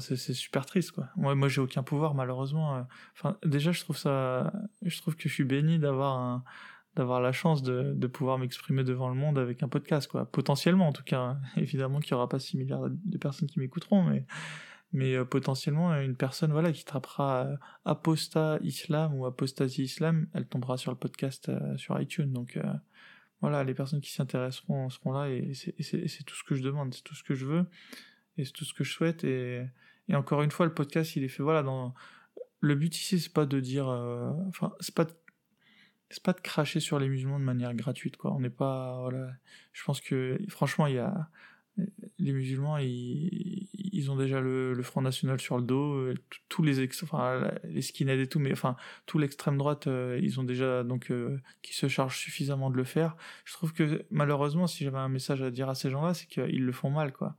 c'est 0.00 0.34
super 0.34 0.66
triste 0.66 0.92
quoi 0.92 1.08
moi 1.16 1.34
moi 1.34 1.48
j'ai 1.48 1.60
aucun 1.60 1.82
pouvoir 1.82 2.14
malheureusement 2.14 2.76
euh. 2.76 2.82
enfin 3.14 3.36
déjà 3.44 3.72
je 3.72 3.80
trouve 3.80 3.96
ça 3.96 4.52
je 4.82 4.98
trouve 5.00 5.16
que 5.16 5.28
je 5.28 5.34
suis 5.34 5.44
béni 5.44 5.78
d'avoir 5.78 6.42
d'avoir 6.96 7.20
la 7.20 7.32
chance 7.32 7.62
de, 7.62 7.92
de 7.94 8.06
pouvoir 8.06 8.38
m'exprimer 8.38 8.84
devant 8.84 9.08
le 9.08 9.14
monde 9.14 9.38
avec 9.38 9.62
un 9.62 9.68
podcast 9.68 10.08
quoi 10.10 10.24
potentiellement 10.26 10.88
en 10.88 10.92
tout 10.92 11.04
cas 11.04 11.20
hein. 11.20 11.40
évidemment 11.56 12.00
qu'il 12.00 12.12
y 12.12 12.14
aura 12.14 12.28
pas 12.28 12.38
6 12.38 12.56
milliards 12.56 12.88
de 12.90 13.18
personnes 13.18 13.48
qui 13.48 13.60
m'écouteront 13.60 14.02
mais 14.02 14.24
mais 14.94 15.14
euh, 15.14 15.26
potentiellement 15.26 15.94
une 16.00 16.16
personne 16.16 16.52
voilà 16.52 16.72
qui 16.72 16.86
tapera 16.86 17.46
apostat 17.84 18.58
islam 18.62 19.14
ou 19.14 19.26
apostasie 19.26 19.82
islam 19.82 20.26
elle 20.32 20.46
tombera 20.46 20.78
sur 20.78 20.90
le 20.90 20.96
podcast 20.96 21.50
sur 21.76 22.00
iTunes 22.00 22.32
donc 22.32 22.58
voilà, 23.44 23.62
les 23.62 23.74
personnes 23.74 24.00
qui 24.00 24.10
s'y 24.10 24.22
intéresseront 24.22 24.88
seront 24.88 25.12
là 25.12 25.28
et 25.28 25.52
c'est 25.52 26.24
tout 26.24 26.34
ce 26.34 26.44
que 26.44 26.54
je 26.54 26.62
demande, 26.62 26.94
c'est 26.94 27.02
tout 27.02 27.14
ce 27.14 27.22
que 27.22 27.34
je 27.34 27.44
veux 27.44 27.66
et 28.38 28.46
c'est 28.46 28.52
tout 28.52 28.64
ce 28.64 28.72
que 28.72 28.84
je 28.84 28.90
souhaite. 28.90 29.22
Et, 29.24 29.66
encore 30.14 30.42
une 30.42 30.50
fois, 30.50 30.64
le 30.64 30.72
podcast, 30.72 31.14
il 31.16 31.24
est 31.24 31.28
fait, 31.28 31.42
voilà, 31.42 31.62
dans. 31.62 31.94
Le 32.60 32.74
but 32.74 32.96
ici, 32.96 33.20
c'est 33.20 33.32
pas 33.32 33.44
de 33.44 33.60
dire. 33.60 33.86
Euh, 33.86 34.30
enfin, 34.48 34.72
c'est 34.80 34.94
pas 34.94 35.04
de 35.04 35.12
c'est 36.08 36.22
pas 36.22 36.32
de 36.32 36.40
cracher 36.40 36.80
sur 36.80 36.98
les 36.98 37.08
musulmans 37.08 37.40
de 37.40 37.44
manière 37.44 37.74
gratuite 37.74 38.16
quoi 38.16 38.32
on 38.34 38.38
n'est 38.38 38.50
pas 38.50 39.00
voilà 39.00 39.32
je 39.72 39.82
pense 39.82 40.00
que 40.00 40.38
franchement 40.48 40.86
il 40.86 40.94
y 40.94 40.98
a 40.98 41.28
les 42.18 42.32
musulmans, 42.32 42.78
ils, 42.78 44.10
ont 44.10 44.16
déjà 44.16 44.40
le, 44.40 44.80
Front 44.82 45.02
National 45.02 45.40
sur 45.40 45.56
le 45.56 45.64
dos, 45.64 45.94
euh, 45.94 46.14
tous 46.48 46.62
les 46.62 46.88
enfin 47.02 47.50
les 47.64 47.82
skinheads 47.82 48.20
et 48.20 48.26
tout, 48.26 48.38
mais 48.38 48.52
enfin 48.52 48.76
tout 49.06 49.18
l'extrême 49.18 49.58
droite, 49.58 49.86
euh, 49.86 50.18
ils 50.22 50.38
ont 50.40 50.44
déjà 50.44 50.84
donc 50.84 51.10
euh, 51.10 51.40
qui 51.62 51.74
se 51.74 51.88
chargent 51.88 52.16
suffisamment 52.16 52.70
de 52.70 52.76
le 52.76 52.84
faire. 52.84 53.16
Je 53.44 53.52
trouve 53.54 53.72
que 53.72 54.04
malheureusement, 54.10 54.66
si 54.66 54.84
j'avais 54.84 54.98
un 54.98 55.08
message 55.08 55.42
à 55.42 55.50
dire 55.50 55.68
à 55.68 55.74
ces 55.74 55.90
gens-là, 55.90 56.14
c'est 56.14 56.26
qu'ils 56.26 56.64
le 56.64 56.72
font 56.72 56.90
mal, 56.90 57.12
quoi. 57.12 57.36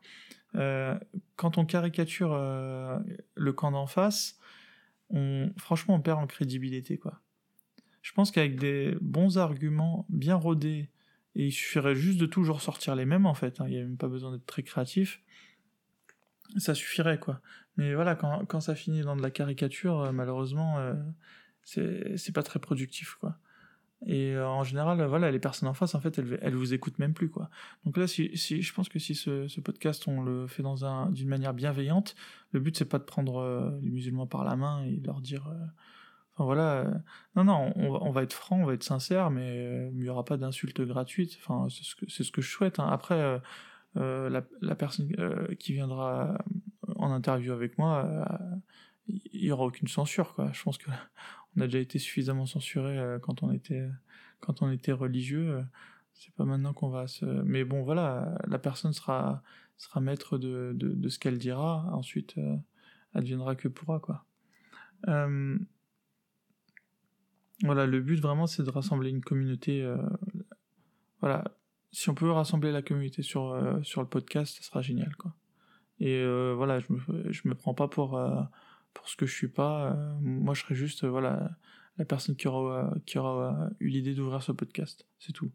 quand 1.36 1.58
on 1.58 1.65
caricature 1.65 2.34
le 2.34 3.54
camp 3.54 3.71
d'en 3.71 3.88
face, 3.88 4.39
franchement, 5.58 5.95
on 5.95 6.02
perd 6.02 6.19
en 6.19 6.28
crédibilité, 6.28 6.98
quoi. 6.98 7.21
Je 8.02 8.12
pense 8.13 8.30
qu'avec 8.30 8.60
des 8.60 8.95
bons 9.02 9.39
arguments 9.39 10.06
bien 10.10 10.36
rodés 10.36 10.89
et 11.36 11.48
il 11.48 11.52
suffirait 11.52 11.95
juste 11.95 12.19
de 12.19 12.26
toujours 12.26 12.62
sortir 12.62 12.95
les 12.95 13.06
mêmes 13.06 13.26
en 13.26 13.34
fait, 13.34 13.60
hein. 13.60 13.65
il 13.67 13.76
n'y 13.76 13.80
a 13.80 13.84
même 13.84 13.98
pas 13.98 14.08
besoin 14.08 14.32
d'être 14.32 14.45
très 14.45 14.63
créatif. 14.63 15.21
Ça 16.58 16.76
suffirait 16.76 17.19
quoi. 17.19 17.41
Mais 17.78 17.93
voilà, 17.93 18.15
quand, 18.15 18.45
quand 18.45 18.62
ça 18.62 18.76
finit 18.76 19.02
dans 19.02 19.15
de 19.15 19.21
la 19.21 19.32
caricature, 19.32 20.00
euh, 20.00 20.12
malheureusement, 20.12 20.78
euh, 20.80 20.93
c'est 21.63 22.34
pas 22.34 22.43
très 22.43 22.60
productif 22.60 23.15
quoi. 23.19 23.38
Et 24.06 24.34
euh, 24.36 24.48
en 24.48 24.63
général, 24.63 25.04
voilà, 25.06 25.32
les 25.32 25.39
personnes 25.39 25.67
en 25.67 25.74
face, 25.74 25.95
en 25.95 26.00
fait, 26.00 26.19
elles, 26.19 26.38
elles 26.41 26.56
vous 26.56 26.74
écoutent 26.74 27.00
même 27.00 27.13
plus 27.13 27.30
quoi. 27.30 27.50
Donc 27.84 27.98
là, 27.98 28.08
si, 28.08 28.38
si 28.38 28.62
je 28.62 28.74
pense 28.74 28.88
que 28.88 29.00
si 29.00 29.15
ce, 29.15 29.60
podcast 29.60 30.08
on 30.08 30.21
le 30.21 30.48
fait 30.48 30.63
dans 30.63 30.86
un 30.86 31.10
d'une 31.10 31.28
manière 31.28 31.54
bienveillante, 31.54 32.15
le 32.52 32.60
but 32.60 32.78
c'est 32.78 32.86
pas 32.86 33.00
de 33.00 33.04
prendre 33.04 33.78
les 33.82 33.89
musulmans 33.89 34.28
par 34.28 34.45
la 34.45 34.56
main 34.56 34.84
et 34.86 35.02
leur 35.04 35.21
dire 35.21 35.52
voilà. 36.43 36.82
Euh, 36.82 36.93
non, 37.36 37.45
non, 37.45 37.74
on, 37.76 38.12
va 38.12 38.24
être 38.24 38.34
franc, 38.34 38.60
on 38.60 38.65
va 38.65 38.74
être 38.74 38.84
sincère, 38.84 39.30
mais 39.32 39.58
euh, 39.58 39.89
il 39.93 40.02
n'y 40.02 40.10
aura 40.10 40.26
pas 40.26 40.38
d'insultes 40.38 40.82
gratuites. 40.82 41.38
Enfin, 41.41 41.67
c'est 41.69 41.84
ce 41.84 41.95
que, 41.95 42.10
ce 42.10 42.30
que 42.32 42.41
je 42.41 42.50
souhaite. 42.50 42.80
Hein. 42.80 42.88
Après, 42.89 43.39
euh, 43.95 44.30
la, 44.30 44.43
la, 44.62 44.76
personne 44.76 45.10
qui 45.58 45.74
viendra 45.74 46.38
en 46.98 47.12
interview 47.12 47.54
avec 47.54 47.78
moi, 47.78 48.28
il 49.08 49.41
n'y 49.41 49.52
aura 49.52 49.65
aucune 49.65 49.88
censure, 49.88 50.34
quoi. 50.34 50.52
Je 50.52 50.62
pense 50.62 50.78
que 50.78 50.91
on 51.56 51.62
a 51.62 51.65
déjà 51.65 51.80
été 51.80 52.00
suffisamment 52.00 52.45
censuré 52.45 53.17
quand 53.21 53.43
on 53.43 53.52
était 53.52 53.88
quand 54.41 54.62
on 54.62 54.69
était 54.71 54.91
religieux. 54.91 55.63
C'est 56.13 56.34
pas 56.34 56.45
maintenant 56.45 56.74
qu'on 56.74 56.89
va 56.89 57.08
se. 57.08 57.26
Mais 57.26 57.63
bon, 57.63 57.84
voilà, 57.84 58.38
la 58.48 58.60
personne 58.60 58.91
sera 58.91 59.41
sera 59.78 60.02
maître 60.02 60.38
de, 60.38 60.74
de, 60.76 60.93
de 60.93 61.10
ce 61.10 61.17
qu'elle 61.17 61.38
dira. 61.38 61.86
Ensuite, 61.93 62.36
elle 63.13 63.24
viendra 63.24 63.56
que 63.56 63.69
pourra, 63.69 64.00
quoi. 64.00 64.26
Voilà, 67.63 67.86
le 67.86 68.02
but 68.02 68.20
vraiment 68.20 68.48
c'est 68.48 68.63
de 68.63 68.70
rassembler 68.70 69.10
une 69.10 69.22
communauté. 69.22 69.82
Euh, 69.82 69.98
voilà, 71.22 71.44
si 71.91 72.10
on 72.10 72.15
peut 72.15 72.30
rassembler 72.30 72.72
la 72.72 72.82
communauté 72.82 73.22
sur, 73.22 73.52
euh, 73.52 73.80
le 73.80 74.06
podcast, 74.06 74.58
ça 74.58 74.63
sera 74.63 74.82
génial. 74.82 75.12
Et 76.00 76.18
euh, 76.18 76.54
voilà, 76.56 76.80
je 76.80 76.91
me, 76.91 77.50
me 77.50 77.56
prends 77.56 77.74
pas 77.74 77.88
pour, 77.88 78.20
ce 79.06 79.15
que 79.15 79.26
je 79.26 79.34
suis 79.34 79.48
pas. 79.48 79.96
moi 80.22 80.54
je 80.54 80.62
serais 80.62 80.76
juste 80.76 81.06
voilà, 81.06 81.58
la 81.98 82.06
personne 82.06 82.36
qui 82.36 82.48
aura, 82.48 83.70
eu 83.80 83.88
l'idée 83.88 84.13
d'ouvrir 84.13 84.44
ce 84.44 84.52
podcast. 84.52 85.06
C'est 85.20 85.34
tout. 85.34 85.52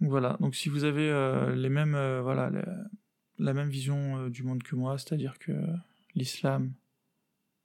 Donc 0.00 0.10
voilà, 0.10 0.36
donc 0.40 0.54
si 0.54 0.68
vous 0.68 0.84
avez 0.84 1.08
les 1.54 1.68
mêmes, 1.68 1.96
voilà, 2.22 2.50
la 3.38 3.52
même 3.52 3.68
vision 3.68 4.28
du 4.28 4.42
monde 4.42 4.62
que 4.62 4.74
moi, 4.74 4.96
c'est-à-dire 4.96 5.38
que 5.38 5.52
l'islam 6.14 6.72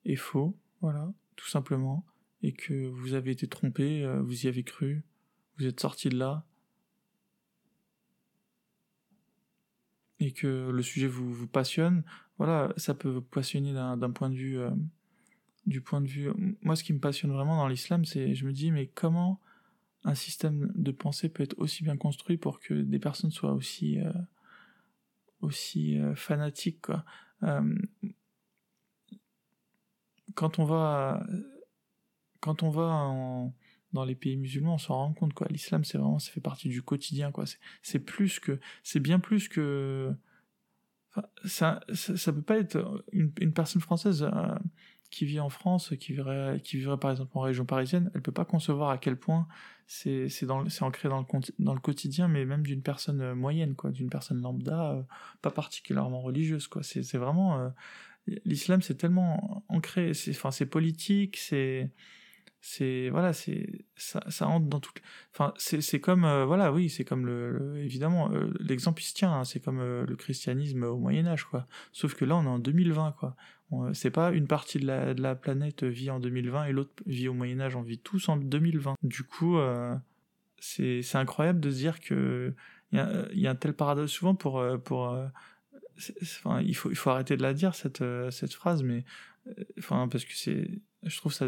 est 0.06 0.18
faux, 0.18 0.56
voilà, 0.82 1.12
tout 1.38 1.48
simplement 1.48 2.04
et 2.42 2.54
que 2.54 2.88
vous 2.88 3.14
avez 3.14 3.32
été 3.32 3.48
trompé, 3.48 4.04
euh, 4.04 4.22
vous 4.22 4.46
y 4.46 4.48
avez 4.48 4.64
cru, 4.64 5.04
vous 5.58 5.66
êtes 5.66 5.80
sorti 5.80 6.10
de 6.10 6.18
là, 6.18 6.46
et 10.20 10.32
que 10.32 10.70
le 10.70 10.82
sujet 10.82 11.08
vous, 11.08 11.48
passionne, 11.48 12.04
voilà, 12.38 12.74
ça 12.78 12.94
peut 12.94 13.10
vous 13.10 13.22
passionner 13.22 13.74
d'un 13.74 14.12
point 14.12 14.30
de 14.30 14.36
vue, 14.36 14.60
euh, 14.60 14.72
du 15.66 15.82
point 15.82 16.02
de 16.02 16.08
vue. 16.08 16.30
Moi, 16.62 16.76
ce 16.76 16.84
qui 16.84 16.94
me 16.94 17.00
passionne 17.00 17.32
vraiment 17.32 17.56
dans 17.56 17.68
l'islam, 17.68 18.06
c'est, 18.06 18.36
je 18.36 18.46
me 18.46 18.52
dis, 18.52 18.72
mais 18.72 18.88
comment 18.88 19.40
un 20.06 20.16
système 20.16 20.72
de 20.76 20.92
pensée 20.92 21.28
peut 21.30 21.44
être 21.44 21.58
aussi 21.58 21.84
bien 21.84 21.98
construit 21.98 22.38
pour 22.38 22.60
que 22.60 22.74
des 22.74 23.00
personnes 23.00 23.32
soient 23.32 23.54
aussi, 23.54 24.00
euh, 24.00 24.12
aussi 25.42 25.98
fanatiques, 26.16 26.82
quoi. 26.82 27.06
quand 30.36 30.60
on 30.60 30.66
va 30.66 31.26
quand 32.40 32.64
on 32.64 32.70
va 32.70 33.52
dans 33.94 34.06
les 34.06 34.16
pays 34.16 34.38
musulmans, 34.38 34.76
on 34.76 34.78
s'en 34.78 34.96
rend 34.96 35.14
compte 35.14 35.34
quoi. 35.34 35.48
L'islam, 35.50 35.84
c'est 35.84 35.98
vraiment, 35.98 36.20
ça 36.20 36.32
fait 36.32 36.42
partie 36.42 36.70
du 36.70 36.82
quotidien 36.82 37.32
quoi. 37.32 37.46
C'est 37.82 38.00
plus 38.00 38.40
que, 38.40 38.60
c'est 38.84 39.00
bien 39.00 39.20
plus 39.20 39.50
que, 39.50 40.14
ça, 41.46 41.82
ça, 41.94 42.34
peut 42.34 42.42
pas 42.42 42.58
être 42.58 43.04
une, 43.12 43.32
personne 43.54 43.82
française 43.82 44.24
euh, 44.24 44.56
qui 45.10 45.26
vit 45.26 45.40
en 45.40 45.50
France, 45.50 45.94
qui 46.00 46.14
vivrait, 46.14 46.62
qui 46.64 46.78
vivrait 46.78 46.98
par 46.98 47.12
exemple 47.12 47.32
en 47.38 47.42
région 47.42 47.66
parisienne, 47.66 48.12
elle 48.14 48.22
peut 48.22 48.32
pas 48.32 48.46
concevoir 48.46 48.92
à 48.92 48.98
quel 48.98 49.18
point 49.18 49.48
c'est 49.88 50.30
c'est 50.30 50.48
ancré 50.84 51.10
dans 51.10 51.74
le 51.74 51.80
quotidien, 51.80 52.28
mais 52.28 52.46
même 52.46 52.64
d'une 52.64 52.84
personne 52.84 53.22
euh, 53.22 53.36
moyenne 53.36 53.76
quoi, 53.76 53.92
d'une 53.92 54.10
personne 54.10 54.42
lambda, 54.42 54.92
euh, 54.92 55.02
pas 55.42 55.52
particulièrement 55.52 56.22
religieuse 56.22 56.68
quoi. 56.68 56.84
C'est 56.84 57.18
vraiment 57.18 57.72
l'islam, 58.46 58.82
c'est 58.82 58.96
tellement 58.96 59.64
ancré, 59.68 60.12
enfin 60.30 60.52
c'est 60.52 60.68
politique, 60.68 61.38
c'est 61.38 61.92
c'est 62.62 63.10
voilà 63.10 63.32
c'est 63.32 63.86
ça, 63.96 64.22
ça 64.30 64.48
entre 64.48 64.68
dans 64.68 64.80
toute 64.80 65.02
enfin 65.34 65.54
c'est 65.58 66.00
comme 66.02 66.26
euh, 66.26 66.46
voilà 66.46 66.74
oui 66.74 66.90
c'est 66.90 67.06
comme 67.06 67.26
le, 67.26 67.78
évidemment 67.78 68.32
euh, 68.34 68.52
l'exemple 68.60 69.02
il 69.02 69.06
se 69.06 69.14
tient 69.14 69.32
hein, 69.32 69.46
c'est 69.46 69.62
comme 69.62 69.80
euh, 69.80 70.06
le 70.06 70.16
christianisme 70.18 70.84
au 70.84 70.98
Moyen 70.98 71.26
Âge 71.26 71.46
quoi. 71.46 71.68
Sauf 71.94 72.16
que 72.16 72.26
là 72.26 72.36
on 72.36 72.44
est 72.44 72.48
en 72.48 72.60
2020 72.60 73.16
quoi. 73.18 73.36
C'est 73.94 74.10
pas 74.10 74.32
une 74.32 74.48
partie 74.48 74.80
de 74.80 74.88
la, 74.88 75.14
de 75.14 75.22
la 75.22 75.36
planète 75.36 75.84
vit 75.84 76.10
en 76.10 76.20
2020 76.20 76.66
et 76.66 76.72
l'autre 76.72 77.04
vit 77.06 77.28
au 77.28 77.36
Moyen 77.36 77.60
Âge 77.60 77.76
on 77.76 77.84
vit 77.84 78.00
tous 78.00 78.28
en 78.28 78.36
2020 78.36 78.96
du 79.04 79.24
coup 79.24 79.58
c'est 80.60 81.16
incroyable 81.16 81.60
de 81.60 81.70
se 81.70 81.78
dire 81.78 82.00
que 82.00 82.54
il 82.92 82.98
y 82.98 83.00
a, 83.00 83.28
y 83.32 83.48
a 83.48 83.52
un 83.52 83.56
tel 83.56 83.74
paradoxe 83.74 84.12
souvent 84.12 84.34
pour 84.34 84.66
pour 84.84 85.16
enfin, 86.22 86.62
il 86.62 86.76
faut, 86.76 86.90
il 86.90 86.96
faut 86.96 87.12
arrêter 87.12 87.38
de 87.38 87.44
la 87.44 87.54
dire 87.54 87.76
cette, 87.76 88.04
cette 88.32 88.54
phrase, 88.54 88.82
mais 88.82 89.06
enfin 89.78 90.08
parce 90.08 90.26
que 90.26 90.34
c'est, 90.34 90.82
je 91.04 91.18
trouve 91.18 91.34
ça, 91.34 91.48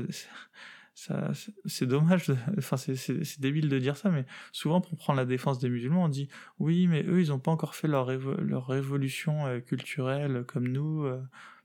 c'est 0.93 1.85
dommage, 1.85 2.31
enfin 2.57 2.77
c'est 2.77 3.39
débile 3.39 3.69
de 3.69 3.79
dire 3.79 3.97
ça, 3.97 4.09
mais 4.09 4.25
souvent 4.51 4.81
pour 4.81 4.97
prendre 4.97 5.17
la 5.17 5.25
défense 5.25 5.59
des 5.59 5.69
musulmans, 5.69 6.05
on 6.05 6.09
dit 6.09 6.27
oui, 6.59 6.87
mais 6.87 7.03
eux 7.03 7.21
ils 7.21 7.29
n'ont 7.29 7.39
pas 7.39 7.51
encore 7.51 7.75
fait 7.75 7.87
leur 7.87 8.11
leur 8.11 8.67
révolution 8.67 9.61
culturelle 9.61 10.43
comme 10.47 10.67
nous, 10.67 11.07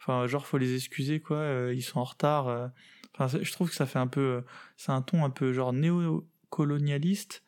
enfin 0.00 0.26
genre 0.26 0.46
faut 0.46 0.58
les 0.58 0.74
excuser 0.74 1.20
quoi, 1.20 1.70
ils 1.74 1.82
sont 1.82 2.00
en 2.00 2.04
retard. 2.04 2.70
Enfin, 3.18 3.38
je 3.42 3.50
trouve 3.52 3.70
que 3.70 3.74
ça 3.74 3.86
fait 3.86 3.98
un 3.98 4.06
peu, 4.06 4.42
c'est 4.76 4.92
un 4.92 5.02
ton 5.02 5.24
un 5.24 5.30
peu 5.30 5.52
genre 5.52 5.72
néo-colonialiste 5.72 7.42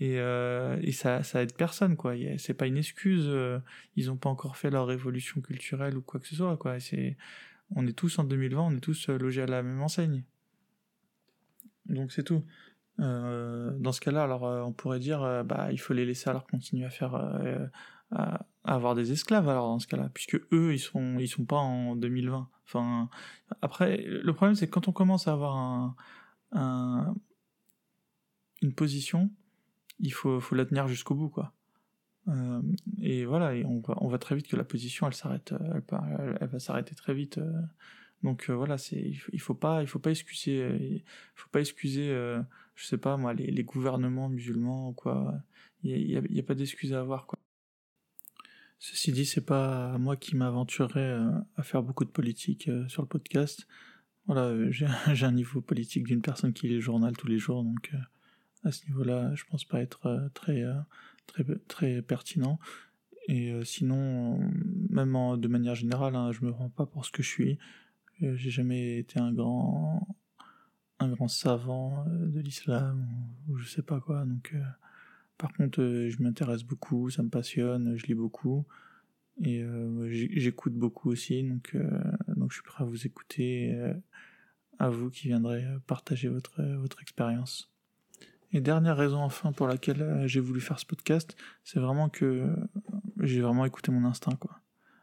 et, 0.00 0.18
euh, 0.18 0.76
et 0.82 0.92
ça, 0.92 1.22
ça 1.22 1.42
aide 1.42 1.54
personne 1.54 1.96
quoi. 1.96 2.14
C'est 2.38 2.54
pas 2.54 2.66
une 2.66 2.76
excuse. 2.76 3.26
Euh, 3.28 3.60
ils 3.96 4.10
ont 4.10 4.16
pas 4.16 4.28
encore 4.28 4.56
fait 4.56 4.70
leur 4.70 4.86
révolution 4.86 5.40
culturelle 5.40 5.96
ou 5.96 6.02
quoi 6.02 6.20
que 6.20 6.26
ce 6.26 6.36
soit 6.36 6.56
quoi. 6.56 6.76
On 7.70 7.86
est 7.86 7.92
tous 7.92 8.18
en 8.18 8.24
2020, 8.24 8.60
on 8.60 8.76
est 8.76 8.80
tous 8.80 9.08
euh, 9.08 9.18
logés 9.18 9.42
à 9.42 9.46
la 9.46 9.62
même 9.62 9.80
enseigne. 9.80 10.24
Donc 11.86 12.12
c'est 12.12 12.24
tout. 12.24 12.44
Euh, 13.00 13.72
dans 13.78 13.92
ce 13.92 14.00
cas-là, 14.00 14.24
alors 14.24 14.42
on 14.42 14.72
pourrait 14.72 15.00
dire, 15.00 15.44
bah 15.44 15.72
il 15.72 15.78
faut 15.78 15.94
les 15.94 16.06
laisser 16.06 16.30
alors 16.30 16.46
continuer 16.46 16.84
à 16.84 16.90
faire, 16.90 17.14
à, 18.12 18.46
avoir 18.64 18.94
des 18.94 19.12
esclaves 19.12 19.48
alors 19.48 19.66
dans 19.68 19.78
ce 19.78 19.86
cas-là, 19.88 20.10
puisque 20.14 20.36
eux 20.52 20.72
ils 20.72 20.78
sont, 20.78 21.18
ils 21.18 21.28
sont 21.28 21.44
pas 21.44 21.56
en 21.56 21.96
2020. 21.96 22.48
Enfin, 22.66 23.08
après, 23.62 23.98
le 24.06 24.32
problème 24.32 24.54
c'est 24.54 24.66
que 24.66 24.72
quand 24.72 24.88
on 24.88 24.92
commence 24.92 25.28
à 25.28 25.32
avoir 25.32 25.56
un, 25.56 25.96
un 26.52 27.14
une 28.64 28.74
position, 28.74 29.30
il 30.00 30.12
faut, 30.12 30.40
faut 30.40 30.54
la 30.54 30.64
tenir 30.64 30.88
jusqu'au 30.88 31.14
bout, 31.14 31.28
quoi. 31.28 31.52
Euh, 32.28 32.62
et 33.02 33.26
voilà, 33.26 33.52
on, 33.66 33.80
va, 33.80 33.94
on 34.00 34.08
va 34.08 34.18
très 34.18 34.34
vite 34.34 34.48
que 34.48 34.56
la 34.56 34.64
position, 34.64 35.06
elle 35.06 35.14
s'arrête, 35.14 35.52
euh, 35.52 36.36
elle, 36.40 36.48
va 36.48 36.58
s'arrêter 36.58 36.94
très 36.94 37.14
vite. 37.14 37.38
Euh. 38.24 38.28
Donc 38.28 38.50
voilà, 38.50 38.78
c'est, 38.78 39.12
il 39.32 39.40
faut 39.40 39.54
pas, 39.54 39.82
il 39.82 39.88
faut 39.88 39.98
pas 39.98 40.10
excuser, 40.10 40.58
il 40.80 41.02
faut 41.34 41.48
pas 41.50 41.60
excuser, 41.60 42.08
je 42.74 42.84
sais 42.84 42.98
pas 42.98 43.16
moi, 43.16 43.34
les, 43.34 43.64
gouvernements 43.64 44.28
musulmans 44.28 44.90
ou 44.90 44.92
quoi. 44.92 45.34
Il 45.82 46.10
y 46.10 46.38
a, 46.38 46.42
pas 46.42 46.54
d'excuse 46.54 46.94
à 46.94 47.00
avoir, 47.00 47.26
quoi. 47.26 47.38
Ceci 48.78 49.12
dit, 49.12 49.26
c'est 49.26 49.44
pas 49.44 49.96
moi 49.98 50.16
qui 50.16 50.36
m'aventurerai 50.36 51.18
à 51.56 51.62
faire 51.62 51.82
beaucoup 51.82 52.04
de 52.04 52.10
politique 52.10 52.70
sur 52.88 53.02
le 53.02 53.08
podcast. 53.08 53.66
Voilà, 54.26 54.70
j'ai 54.70 55.26
un 55.26 55.32
niveau 55.32 55.60
politique 55.60 56.04
d'une 56.04 56.22
personne 56.22 56.52
qui 56.52 56.68
lit 56.68 56.74
le 56.76 56.80
journal 56.80 57.16
tous 57.16 57.26
les 57.26 57.38
jours, 57.38 57.62
donc 57.62 57.92
à 58.64 58.72
ce 58.72 58.86
niveau-là, 58.86 59.34
je 59.34 59.44
pense 59.44 59.64
pas 59.64 59.80
être 59.80 60.06
euh, 60.06 60.28
très, 60.32 60.62
euh, 60.62 60.74
très, 61.26 61.44
très 61.68 62.02
pertinent. 62.02 62.58
Et 63.28 63.50
euh, 63.50 63.64
sinon, 63.64 64.38
même 64.90 65.16
de 65.38 65.48
manière 65.48 65.74
générale, 65.74 66.16
hein, 66.16 66.32
je 66.32 66.44
me 66.44 66.50
rends 66.50 66.70
pas 66.70 66.86
pour 66.86 67.04
ce 67.04 67.10
que 67.10 67.22
je 67.22 67.28
suis. 67.28 67.58
J'ai 68.20 68.50
jamais 68.50 68.98
été 68.98 69.18
un 69.18 69.32
grand, 69.32 70.06
un 70.98 71.08
grand 71.08 71.28
savant 71.28 72.04
de 72.06 72.40
l'islam 72.40 73.06
ou, 73.48 73.56
je 73.56 73.68
sais 73.68 73.82
pas 73.82 74.00
quoi. 74.00 74.24
Donc, 74.24 74.54
par 75.38 75.52
contre, 75.52 75.80
je 75.82 76.22
m'intéresse 76.22 76.62
beaucoup, 76.62 77.10
ça 77.10 77.22
me 77.22 77.28
passionne, 77.28 77.96
je 77.96 78.06
lis 78.06 78.14
beaucoup 78.14 78.64
et 79.42 79.64
j'écoute 80.06 80.74
beaucoup 80.74 81.10
aussi. 81.10 81.42
Donc, 81.42 81.76
donc, 82.28 82.52
je 82.52 82.56
suis 82.56 82.64
prêt 82.64 82.84
à 82.84 82.86
vous 82.86 83.06
écouter, 83.06 83.76
à 84.78 84.88
vous 84.88 85.10
qui 85.10 85.28
viendrez 85.28 85.64
partager 85.86 86.28
votre 86.28 86.62
votre 86.62 87.02
expérience. 87.02 87.74
Et 88.54 88.60
dernière 88.60 88.96
raison 88.96 89.18
enfin 89.18 89.50
pour 89.50 89.66
laquelle 89.66 90.00
euh, 90.00 90.28
j'ai 90.28 90.38
voulu 90.38 90.60
faire 90.60 90.78
ce 90.78 90.86
podcast, 90.86 91.36
c'est 91.64 91.80
vraiment 91.80 92.08
que 92.08 92.24
euh, 92.24 92.56
j'ai 93.20 93.40
vraiment 93.40 93.64
écouté 93.64 93.90
mon 93.90 94.04
instinct. 94.04 94.38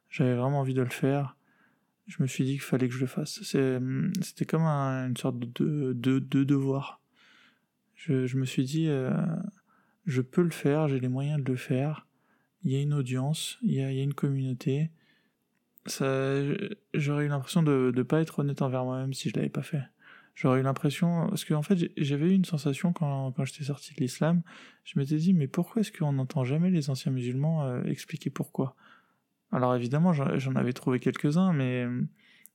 J'avais 0.10 0.36
vraiment 0.36 0.62
envie 0.62 0.74
de 0.74 0.82
le 0.82 0.90
faire. 0.90 1.36
Je 2.08 2.22
me 2.22 2.28
suis 2.28 2.44
dit 2.44 2.54
qu'il 2.54 2.62
fallait 2.62 2.88
que 2.88 2.94
je 2.94 3.00
le 3.00 3.08
fasse. 3.08 3.56
Hum, 3.56 4.12
c'était 4.22 4.46
comme 4.46 4.64
une 4.64 5.18
sorte 5.18 5.40
de, 5.40 5.94
de, 5.94 6.20
de 6.20 6.44
devoir. 6.44 7.02
Je, 7.96 8.36
me 8.36 8.46
suis 8.46 8.64
dit, 8.64 8.88
euh, 8.88 9.12
je 10.06 10.22
peux 10.22 10.42
le 10.42 10.50
faire, 10.50 10.88
j'ai 10.88 11.00
les 11.00 11.08
moyens 11.08 11.44
de 11.44 11.52
le 11.52 11.58
faire. 11.58 12.08
Il 12.64 12.72
y 12.72 12.76
a 12.76 12.82
une 12.82 12.94
audience, 12.94 13.60
il 13.62 13.74
y 13.74 13.82
a, 13.82 13.92
une 13.92 14.14
communauté. 14.14 14.90
J'aurais 15.88 17.26
eu 17.26 17.28
l'impression 17.28 17.64
de 17.64 17.92
ne 17.96 18.04
pas 18.04 18.22
être 18.22 18.40
honnête 18.40 18.62
envers 18.62 18.84
moi-même 18.84 19.14
si 19.14 19.30
je 19.30 19.36
l'avais 19.36 19.50
pas 19.50 19.64
fait 19.64 19.84
j'aurais 20.36 20.60
eu 20.60 20.64
l'impression 20.64 21.28
parce 21.28 21.46
qu'en 21.46 21.58
en 21.58 21.62
fait 21.62 21.92
j'avais 21.98 22.28
eu 22.28 22.34
une 22.34 22.46
sensation 22.46 22.94
quand, 22.94 23.32
quand 23.34 23.46
j'étais 23.46 23.66
sorti 23.66 23.94
de 23.94 24.00
l'islam 24.00 24.42
je 24.84 24.98
m'étais 24.98 25.18
dit 25.18 25.34
mais 25.34 25.48
pourquoi 25.48 25.82
est-ce 25.82 25.92
qu'on 25.92 26.14
n'entend 26.14 26.44
jamais 26.44 26.70
les 26.70 26.90
anciens 26.90 27.12
musulmans 27.12 27.64
euh, 27.64 27.84
expliquer 27.84 28.30
pourquoi? 28.30 28.76
Alors 29.52 29.76
évidemment 29.76 30.14
j'en 30.14 30.56
avais 30.56 30.74
trouvé 30.74 31.00
quelques-uns 31.00 31.54
mais 31.54 31.86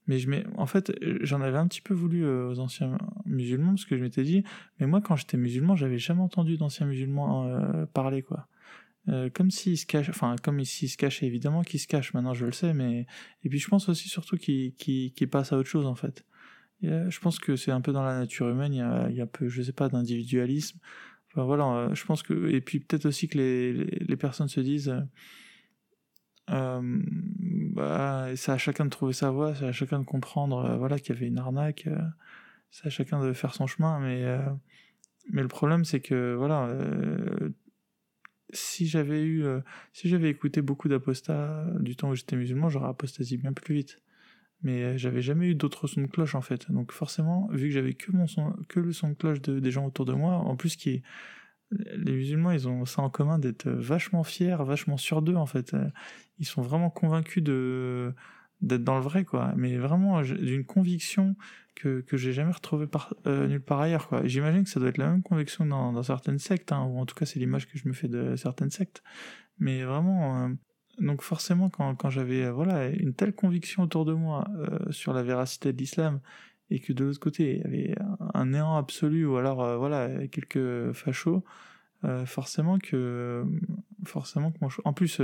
mais 0.06 0.18
je 0.18 0.30
en 0.56 0.66
fait 0.66 0.92
j'en 1.22 1.40
avais 1.40 1.58
un 1.58 1.66
petit 1.66 1.80
peu 1.80 1.94
voulu 1.94 2.24
euh, 2.24 2.48
aux 2.48 2.58
anciens 2.58 2.96
musulmans 3.24 3.70
parce 3.70 3.84
que 3.84 3.96
je 3.96 4.02
m'étais 4.02 4.22
dit 4.22 4.44
mais 4.78 4.86
moi 4.86 5.00
quand 5.00 5.16
j'étais 5.16 5.36
musulman 5.36 5.76
j'avais 5.76 5.98
jamais 5.98 6.22
entendu 6.22 6.56
d'anciens 6.56 6.86
musulmans 6.86 7.46
euh, 7.46 7.86
parler 7.86 8.22
quoi 8.22 8.48
comme 9.34 9.52
s'ils 9.52 9.78
se 9.78 9.86
cachent, 9.86 10.08
enfin 10.08 10.34
comme 10.42 10.64
s'ils 10.64 10.88
se 10.88 10.96
cachaient 10.96 11.26
évidemment 11.26 11.62
qu'ils 11.62 11.78
se 11.78 11.86
cachent 11.86 12.12
maintenant 12.12 12.34
je 12.34 12.44
le 12.44 12.50
sais 12.50 12.74
mais 12.74 13.06
et 13.44 13.48
puis 13.48 13.60
je 13.60 13.68
pense 13.68 13.88
aussi 13.88 14.08
surtout 14.08 14.36
qu'ils 14.36 14.74
qu 14.74 15.12
qu 15.14 15.28
passent 15.28 15.52
à 15.52 15.58
autre 15.58 15.68
chose 15.68 15.86
en 15.86 15.94
fait 15.94 16.24
je 16.82 17.20
pense 17.20 17.38
que 17.38 17.56
c'est 17.56 17.70
un 17.70 17.80
peu 17.80 17.92
dans 17.92 18.02
la 18.02 18.18
nature 18.18 18.48
humaine, 18.48 18.74
il 18.74 18.78
y 18.78 18.82
a, 18.82 19.08
il 19.08 19.16
y 19.16 19.20
a 19.20 19.24
un 19.24 19.28
peu, 19.28 19.48
je 19.48 19.62
sais 19.62 19.72
pas, 19.72 19.88
d'individualisme. 19.88 20.78
Enfin 21.30 21.44
voilà, 21.44 21.64
euh, 21.64 21.94
je 21.94 22.04
pense 22.04 22.22
que, 22.22 22.48
et 22.50 22.60
puis 22.60 22.80
peut-être 22.80 23.06
aussi 23.06 23.28
que 23.28 23.38
les, 23.38 23.72
les, 23.72 24.16
personnes 24.16 24.48
se 24.48 24.60
disent, 24.60 24.94
euh, 26.50 27.02
bah, 27.72 28.28
c'est 28.36 28.52
à 28.52 28.58
chacun 28.58 28.84
de 28.84 28.90
trouver 28.90 29.12
sa 29.12 29.30
voie, 29.30 29.54
c'est 29.54 29.66
à 29.66 29.72
chacun 29.72 29.98
de 29.98 30.04
comprendre, 30.04 30.58
euh, 30.58 30.76
voilà, 30.76 30.98
qu'il 30.98 31.14
y 31.14 31.18
avait 31.18 31.26
une 31.26 31.38
arnaque, 31.38 31.86
euh, 31.86 31.98
c'est 32.70 32.86
à 32.86 32.90
chacun 32.90 33.22
de 33.22 33.32
faire 33.32 33.54
son 33.54 33.66
chemin, 33.66 33.98
mais, 34.00 34.24
mais 35.30 35.42
le 35.42 35.48
problème 35.48 35.84
c'est 35.84 36.00
que, 36.00 36.34
voilà, 36.34 36.68
si 38.52 38.86
j'avais 38.86 39.22
eu, 39.22 39.44
si 39.92 40.08
j'avais 40.08 40.30
écouté 40.30 40.62
beaucoup 40.62 40.88
d'apostats 40.88 41.64
du 41.80 41.96
temps 41.96 42.10
où 42.10 42.14
j'étais 42.14 42.36
musulman, 42.36 42.68
j'aurais 42.68 42.88
apostasié 42.88 43.36
bien 43.38 43.52
plus 43.52 43.74
vite 43.74 44.02
mais 44.62 44.82
euh, 44.82 44.96
j'avais 44.98 45.22
jamais 45.22 45.48
eu 45.48 45.54
d'autres 45.54 45.86
sons 45.86 46.02
de 46.02 46.06
cloche 46.06 46.34
en 46.34 46.40
fait. 46.40 46.70
Donc 46.70 46.92
forcément, 46.92 47.48
vu 47.52 47.68
que 47.68 47.74
j'avais 47.74 47.94
que 47.94 48.10
que 48.68 48.80
le 48.80 48.92
son 48.92 49.08
de 49.10 49.14
cloche 49.14 49.40
de, 49.42 49.60
des 49.60 49.70
gens 49.70 49.86
autour 49.86 50.04
de 50.04 50.12
moi, 50.12 50.34
en 50.34 50.56
plus 50.56 50.76
qui 50.76 51.02
les 51.70 52.12
musulmans, 52.12 52.52
ils 52.52 52.68
ont 52.68 52.84
ça 52.84 53.02
en 53.02 53.10
commun 53.10 53.38
d'être 53.38 53.68
vachement 53.68 54.22
fiers, 54.24 54.56
vachement 54.60 54.96
sûrs 54.96 55.22
d'eux 55.22 55.36
en 55.36 55.46
fait. 55.46 55.74
Ils 56.38 56.46
sont 56.46 56.62
vraiment 56.62 56.90
convaincus 56.90 57.42
d'être 57.42 58.84
dans 58.84 58.96
le 58.96 59.02
vrai 59.02 59.24
quoi, 59.24 59.52
mais 59.56 59.76
vraiment 59.76 60.22
d'une 60.22 60.64
conviction 60.64 61.36
que 61.74 62.00
que 62.00 62.16
j'ai 62.16 62.32
jamais 62.32 62.52
retrouvée 62.52 62.86
par, 62.86 63.14
euh, 63.26 63.46
nulle 63.48 63.60
part 63.60 63.80
ailleurs 63.80 64.08
quoi. 64.08 64.26
J'imagine 64.26 64.64
que 64.64 64.70
ça 64.70 64.80
doit 64.80 64.88
être 64.88 64.98
la 64.98 65.10
même 65.10 65.22
conviction 65.22 65.66
dans, 65.66 66.02
certaines 66.02 66.38
sectes, 66.38 66.72
hein, 66.72 66.84
ou 66.84 66.98
en 66.98 67.06
tout 67.06 67.14
cas 67.14 67.26
c'est 67.26 67.38
l'image 67.38 67.66
que 67.68 67.78
je 67.78 67.88
me 67.88 67.92
fais 67.92 68.08
de 68.08 68.36
certaines 68.36 68.70
sectes. 68.70 69.02
Mais 69.58 69.84
vraiment, 69.84 70.44
euh, 70.44 70.48
donc 70.98 71.22
forcément, 71.22 71.68
quand, 71.70 71.94
quand 71.94 72.10
j'avais 72.10 72.44
euh, 72.44 72.52
voilà 72.52 72.88
une 72.88 73.14
telle 73.14 73.34
conviction 73.34 73.82
autour 73.82 74.04
de 74.04 74.12
moi 74.12 74.46
euh, 74.56 74.90
sur 74.90 75.12
la 75.12 75.22
véracité 75.22 75.72
de 75.72 75.78
l'islam 75.78 76.20
et 76.70 76.80
que 76.80 76.92
de 76.92 77.04
l'autre 77.04 77.20
côté 77.20 77.56
il 77.56 77.58
y 77.58 77.64
avait 77.64 77.94
un 78.34 78.46
néant 78.46 78.76
absolu 78.76 79.26
ou 79.26 79.36
alors 79.36 79.62
euh, 79.62 79.76
voilà 79.76 80.26
quelques 80.28 80.92
fachos, 80.92 81.44
euh, 82.04 82.26
forcément 82.26 82.78
que 82.78 83.44
forcément 84.04 84.52
que 84.52 84.58
en 84.84 84.92
plus 84.92 85.20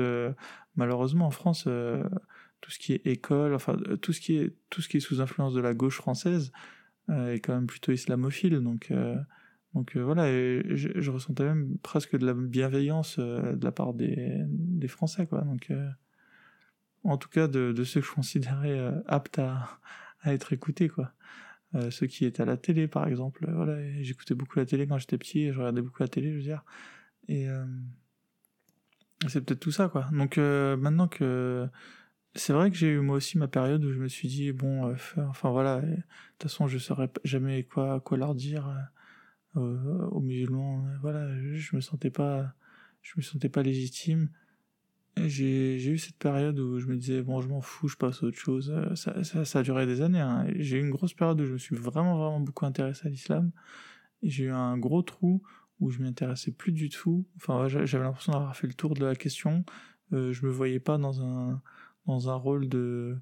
malheureusement 0.76 1.26
en 1.26 1.31
France 1.31 1.64
tout 1.64 2.70
ce 2.70 2.78
qui 2.78 2.92
est 2.92 3.07
école, 3.07 3.55
enfin 3.55 3.76
tout 4.00 4.12
ce 4.12 4.20
qui 4.20 4.37
est 4.37 4.55
tout 4.70 4.83
ce 4.83 4.88
qui 4.88 4.98
est 4.98 5.00
sous 5.00 5.20
influence 5.20 5.55
de 5.55 5.61
la 5.61 5.74
gauche 5.74 5.96
française 5.96 6.52
est 7.09 7.40
quand 7.44 7.55
même 7.55 7.66
plutôt 7.66 7.92
islamophile 7.92 8.61
donc 8.61 8.92
donc 9.74 9.96
euh, 9.96 10.02
voilà, 10.05 10.26
je, 10.26 10.88
je, 10.94 11.11
ressentais 11.11 11.44
même 11.44 11.78
presque 11.83 12.16
de 12.16 12.26
la 12.26 12.35
bienveillance 12.35 13.16
euh, 13.18 13.55
de 13.55 13.64
la 13.64 13.72
part 13.72 13.94
des, 13.94 14.46
Français, 14.87 15.26
quoi. 15.26 15.40
Donc, 15.42 15.70
euh, 15.70 15.88
en 17.05 17.16
tout 17.16 17.31
cas, 17.31 17.48
de, 17.48 17.72
ceux 17.85 18.00
que 18.00 18.07
je 18.07 18.12
considérais 18.12 18.92
aptes 19.07 19.38
à, 19.38 19.81
à, 20.22 20.32
être 20.35 20.52
écoutés, 20.52 20.88
quoi. 20.88 21.12
ceux 21.90 22.06
qui 22.06 22.24
étaient 22.24 22.42
à 22.42 22.46
la 22.46 22.56
télé, 22.56 22.88
par 22.88 23.06
exemple. 23.06 23.44
Voilà, 23.48 23.78
j'écoutais 24.02 24.35
beaucoup 24.35 24.58
la 24.58 24.66
télé 24.66 24.87
quand 24.87 24.98
j'étais 24.98 25.18
petit, 25.18 25.52
je 25.52 25.58
regardais 25.58 25.82
beaucoup 25.82 26.02
la 26.02 26.08
télé, 26.08 26.30
je 26.30 26.37
veux 26.37 26.42
dire. 26.42 26.64
Et 27.28 27.46
c'est 29.28 29.44
peut-être 29.44 29.61
tout 29.61 29.72
ça, 29.72 29.88
quoi. 29.88 30.08
Donc 30.12 30.37
maintenant 30.38 31.08
que 31.08 31.68
c'est 32.35 32.52
vrai 32.52 32.70
que 32.70 32.76
j'ai 32.76 32.88
eu 32.88 33.00
moi 33.00 33.16
aussi 33.16 33.38
ma 33.38 33.48
période 33.48 33.85
où 33.85 33.92
je 33.92 33.98
me 33.98 34.08
suis 34.08 34.28
dit 34.28 34.52
bon, 34.52 34.94
enfin 35.16 35.50
voilà, 35.50 35.80
de 35.80 35.96
toute 36.38 36.42
façon 36.42 36.66
je 36.66 36.78
saurais 36.78 37.11
jamais 37.24 37.64
quoi 37.64 38.00
quoi 38.00 38.16
leur 38.16 38.35
dire 38.35 38.68
euh, 39.56 40.06
aux 40.11 40.20
musulmans. 40.20 40.85
Voilà, 41.02 41.28
je 41.54 41.76
me 41.76 41.80
sentais 41.80 42.11
pas, 42.11 42.54
je 43.02 43.12
me 43.16 43.22
sentais 43.22 43.50
pas 43.50 43.62
légitime. 43.62 44.30
J'ai, 45.16 45.77
eu 45.87 45.98
cette 45.98 46.16
période 46.16 46.59
où 46.59 46.79
je 46.79 46.87
me 46.87 46.96
disais 46.96 47.22
bon 47.22 47.40
je 47.40 47.48
m'en 47.48 47.61
fous 47.61 47.87
je 47.87 47.96
passe 47.96 48.22
à 48.22 48.27
autre 48.27 48.38
chose 48.38 48.72
ça, 48.94 49.22
ça, 49.22 49.44
ça 49.44 49.59
a 49.59 49.62
duré 49.62 49.85
des 49.85 50.01
années 50.01 50.20
hein. 50.20 50.46
j'ai 50.57 50.79
eu 50.79 50.81
une 50.81 50.90
grosse 50.90 51.12
période 51.12 51.38
où 51.40 51.44
je 51.44 51.53
me 51.53 51.59
suis 51.59 51.77
vraiment 51.77 52.16
vraiment 52.16 52.40
beaucoup 52.40 52.64
intéressé 52.64 53.09
à 53.09 53.11
l'islam 53.11 53.53
j'ai 54.22 54.44
eu 54.44 54.51
un 54.51 54.79
gros 54.79 55.03
trou 55.03 55.42
où 55.81 55.90
je 55.90 56.01
m'intéressais 56.01 56.51
plus 56.51 56.72
du 56.72 56.88
tout 56.88 57.27
enfin 57.37 57.68
j'avais 57.68 58.05
l'impression 58.05 58.33
d'avoir 58.33 58.57
fait 58.57 58.66
le 58.66 58.72
tour 58.72 58.94
de 58.94 59.05
la 59.05 59.14
question 59.14 59.66
euh, 60.14 60.33
je 60.33 60.46
me 60.46 60.51
voyais 60.51 60.81
pas 60.81 60.96
dans 60.96 61.22
un 61.22 61.61
dans 62.07 62.31
un 62.31 62.35
rôle 62.35 62.68
de. 62.68 63.18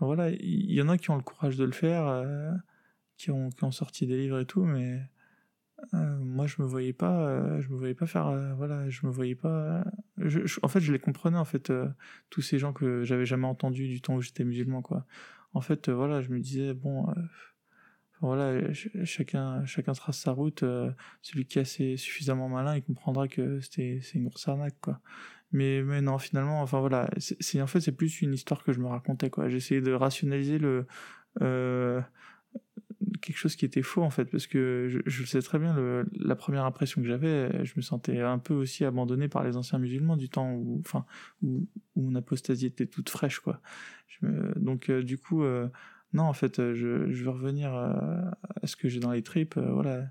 Voilà, 0.00 0.30
il 0.30 0.72
y, 0.72 0.82
en 0.82 0.88
a 0.88 0.98
qui 0.98 1.10
ont 1.10 1.16
le 1.16 1.22
courage 1.22 1.56
de 1.56 1.64
le 1.64 1.70
faire, 1.70 2.04
euh, 2.08 2.50
qui, 3.18 3.30
ont, 3.30 3.50
qui 3.50 3.62
ont 3.62 3.70
sorti 3.70 4.04
des 4.04 4.16
livres 4.16 4.40
et 4.40 4.46
tout, 4.46 4.64
mais 4.64 5.00
euh, 5.94 6.18
moi 6.18 6.46
je 6.46 6.60
me 6.62 6.66
voyais 6.66 6.92
pas, 6.92 7.26
euh, 7.26 7.60
je 7.60 7.68
me 7.68 7.76
voyais 7.76 7.94
pas 7.94 8.06
faire, 8.06 8.54
voilà, 8.56 8.88
je 8.88 9.06
me 9.06 9.10
voyais 9.10 9.34
pas. 9.34 9.84
en 10.62 10.68
fait, 10.68 10.80
je 10.80 10.92
les 10.92 10.98
comprenais 10.98 11.38
en 11.38 11.44
fait, 11.44 11.72
tous 12.30 12.42
ces 12.42 12.58
gens 12.58 12.72
que 12.72 13.04
j'avais 13.04 13.26
jamais 13.26 13.46
entendus 13.46 13.88
du 13.88 14.00
temps 14.00 14.14
où 14.14 14.20
j'étais 14.20 14.44
musulman. 14.44 14.82
En 15.54 15.60
fait, 15.60 15.90
voilà, 15.90 16.22
je 16.22 16.30
me 16.30 16.40
disais 16.40 16.74
bon 16.74 17.06
voilà, 18.20 18.72
chacun, 19.04 19.64
chacun 19.64 19.92
trace 19.92 20.18
sa 20.18 20.32
route. 20.32 20.64
celui 21.22 21.44
qui 21.46 21.58
est 21.58 21.62
assez 21.62 21.96
suffisamment 21.96 22.48
malin, 22.48 22.76
il 22.76 22.82
comprendra 22.82 23.28
que 23.28 23.60
c'était, 23.60 23.98
c'est 24.02 24.18
une 24.18 24.28
grosse 24.28 24.46
arnaque. 24.48 24.76
Mais, 25.52 25.82
mais 25.82 26.00
non, 26.00 26.18
finalement, 26.18 26.62
enfin 26.62 26.80
voilà, 26.80 27.10
c'est, 27.18 27.60
en 27.60 27.66
fait, 27.66 27.80
c'est 27.80 27.92
plus 27.92 28.22
une 28.22 28.32
histoire 28.32 28.64
que 28.64 28.72
je 28.72 28.80
me 28.80 28.86
racontais, 28.86 29.28
quoi. 29.28 29.48
J'essayais 29.48 29.82
de 29.82 29.92
rationaliser 29.92 30.58
le, 30.58 30.86
euh, 31.42 32.00
quelque 33.20 33.36
chose 33.36 33.56
qui 33.56 33.64
était 33.64 33.82
faux, 33.82 34.02
en 34.02 34.10
fait, 34.10 34.26
parce 34.26 34.46
que 34.46 34.86
je, 34.88 34.98
je 35.04 35.24
sais 35.24 35.42
très 35.42 35.58
bien, 35.58 35.76
la 36.18 36.36
première 36.36 36.64
impression 36.64 37.02
que 37.02 37.08
j'avais, 37.08 37.64
je 37.64 37.72
me 37.76 37.82
sentais 37.82 38.20
un 38.20 38.38
peu 38.38 38.54
aussi 38.54 38.84
abandonné 38.84 39.28
par 39.28 39.44
les 39.44 39.56
anciens 39.56 39.78
musulmans 39.78 40.16
du 40.16 40.28
temps 40.28 40.52
où, 40.54 40.80
enfin, 40.80 41.04
où, 41.42 41.66
mon 41.96 42.14
apostasie 42.14 42.66
était 42.66 42.86
toute 42.86 43.08
fraîche, 43.08 43.40
quoi. 43.40 43.60
Donc, 44.56 44.88
euh, 44.88 45.02
du 45.02 45.18
coup, 45.18 45.42
euh, 45.42 45.68
non, 46.12 46.24
en 46.24 46.32
fait, 46.32 46.72
je, 46.74 46.86
veux 46.86 47.30
revenir 47.30 47.74
à, 47.74 48.36
à 48.62 48.66
ce 48.66 48.76
que 48.76 48.88
j'ai 48.88 49.00
dans 49.00 49.12
les 49.12 49.22
tripes, 49.22 49.58
voilà. 49.58 50.06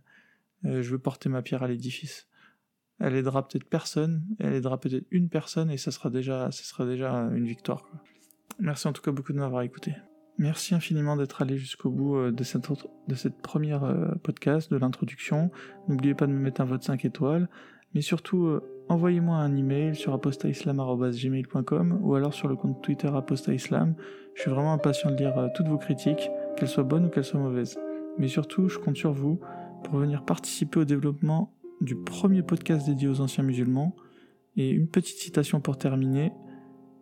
je 0.64 0.90
veux 0.90 1.00
porter 1.00 1.30
ma 1.30 1.42
pierre 1.42 1.64
à 1.64 1.68
l'édifice 1.68 2.28
elle 3.02 3.16
aidera 3.16 3.48
peut-être 3.48 3.66
personne, 3.66 4.24
elle 4.40 4.54
aidera 4.54 4.80
peut-être 4.80 5.06
une 5.12 5.28
personne 5.28 5.72
et 5.72 5.78
ça 5.78 5.92
sera 5.92 6.10
déjà, 6.10 6.52
ça 6.52 6.64
sera 6.64 6.86
déjà 6.86 7.12
une 7.12 7.46
victoire. 7.46 7.84
Merci 8.60 8.88
en 8.88 8.94
tout 8.94 9.02
cas 9.02 9.12
beaucoup 9.12 9.34
de 9.34 9.40
m'avoir 9.40 9.64
écouté. 9.64 9.96
Merci 10.38 10.74
infiniment 10.74 11.18
d'être 11.18 11.42
allé 11.42 11.58
jusqu'au 11.58 11.90
bout 11.90 12.16
euh, 12.16 12.32
de 12.32 12.44
cette, 12.44 13.42
première 13.42 13.84
euh, 13.84 14.08
podcast, 14.24 14.72
de 14.72 14.78
l'introduction. 14.78 15.52
N'oubliez 15.88 16.16
pas 16.16 16.26
de 16.26 16.32
me 16.32 16.40
mettre 16.40 16.62
un 16.62 16.66
vote 16.66 16.84
5 16.84 17.06
étoiles, 17.06 17.50
mais 17.94 18.02
surtout 18.02 18.46
euh, 18.46 18.64
envoyez-moi 18.90 19.38
un 19.38 19.56
email 19.56 19.96
sur 19.96 20.14
apostaislam.gmail.com 20.14 22.00
ou 22.02 22.16
alors 22.16 22.34
sur 22.34 22.48
le 22.48 22.56
compte 22.56 22.82
Twitter 22.82 23.10
apostaislam. 23.14 23.96
Je 24.34 24.42
suis 24.42 24.52
vraiment 24.52 24.74
impatient 24.74 25.12
de 25.12 25.18
lire 25.18 25.50
toutes 25.54 25.68
vos 25.68 25.78
critiques, 25.78 26.32
qu'elles 26.58 26.70
soient 26.70 26.84
bonnes 26.84 27.06
ou 27.06 27.10
qu'elles 27.10 27.26
soient 27.26 27.40
mauvaises. 27.40 27.78
Mais 28.18 28.28
surtout, 28.28 28.68
je 28.70 28.80
compte 28.80 28.98
sur 28.98 29.12
vous 29.12 29.40
pour 29.84 29.98
venir 29.98 30.24
participer 30.24 30.80
au 30.80 30.86
développement 30.86 31.54
du 31.82 31.96
premier 31.96 32.44
podcast 32.44 32.86
dédié 32.86 33.08
aux 33.08 33.22
anciens 33.22 33.44
musulmans. 33.44 33.96
Et 34.58 34.70
une 34.70 34.88
petite 34.88 35.18
citation 35.18 35.62
pour 35.62 35.78
terminer. 35.78 36.32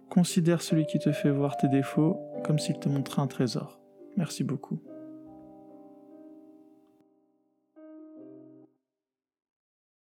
Considère 0.09 0.61
celui 0.61 0.85
qui 0.85 0.99
te 0.99 1.11
fait 1.11 1.31
voir 1.31 1.57
tes 1.57 1.67
défauts 1.67 2.19
comme 2.43 2.59
s'il 2.59 2.79
te 2.79 2.89
montrait 2.89 3.21
un 3.21 3.27
trésor. 3.27 3.79
Merci 4.17 4.43
beaucoup. 4.43 4.81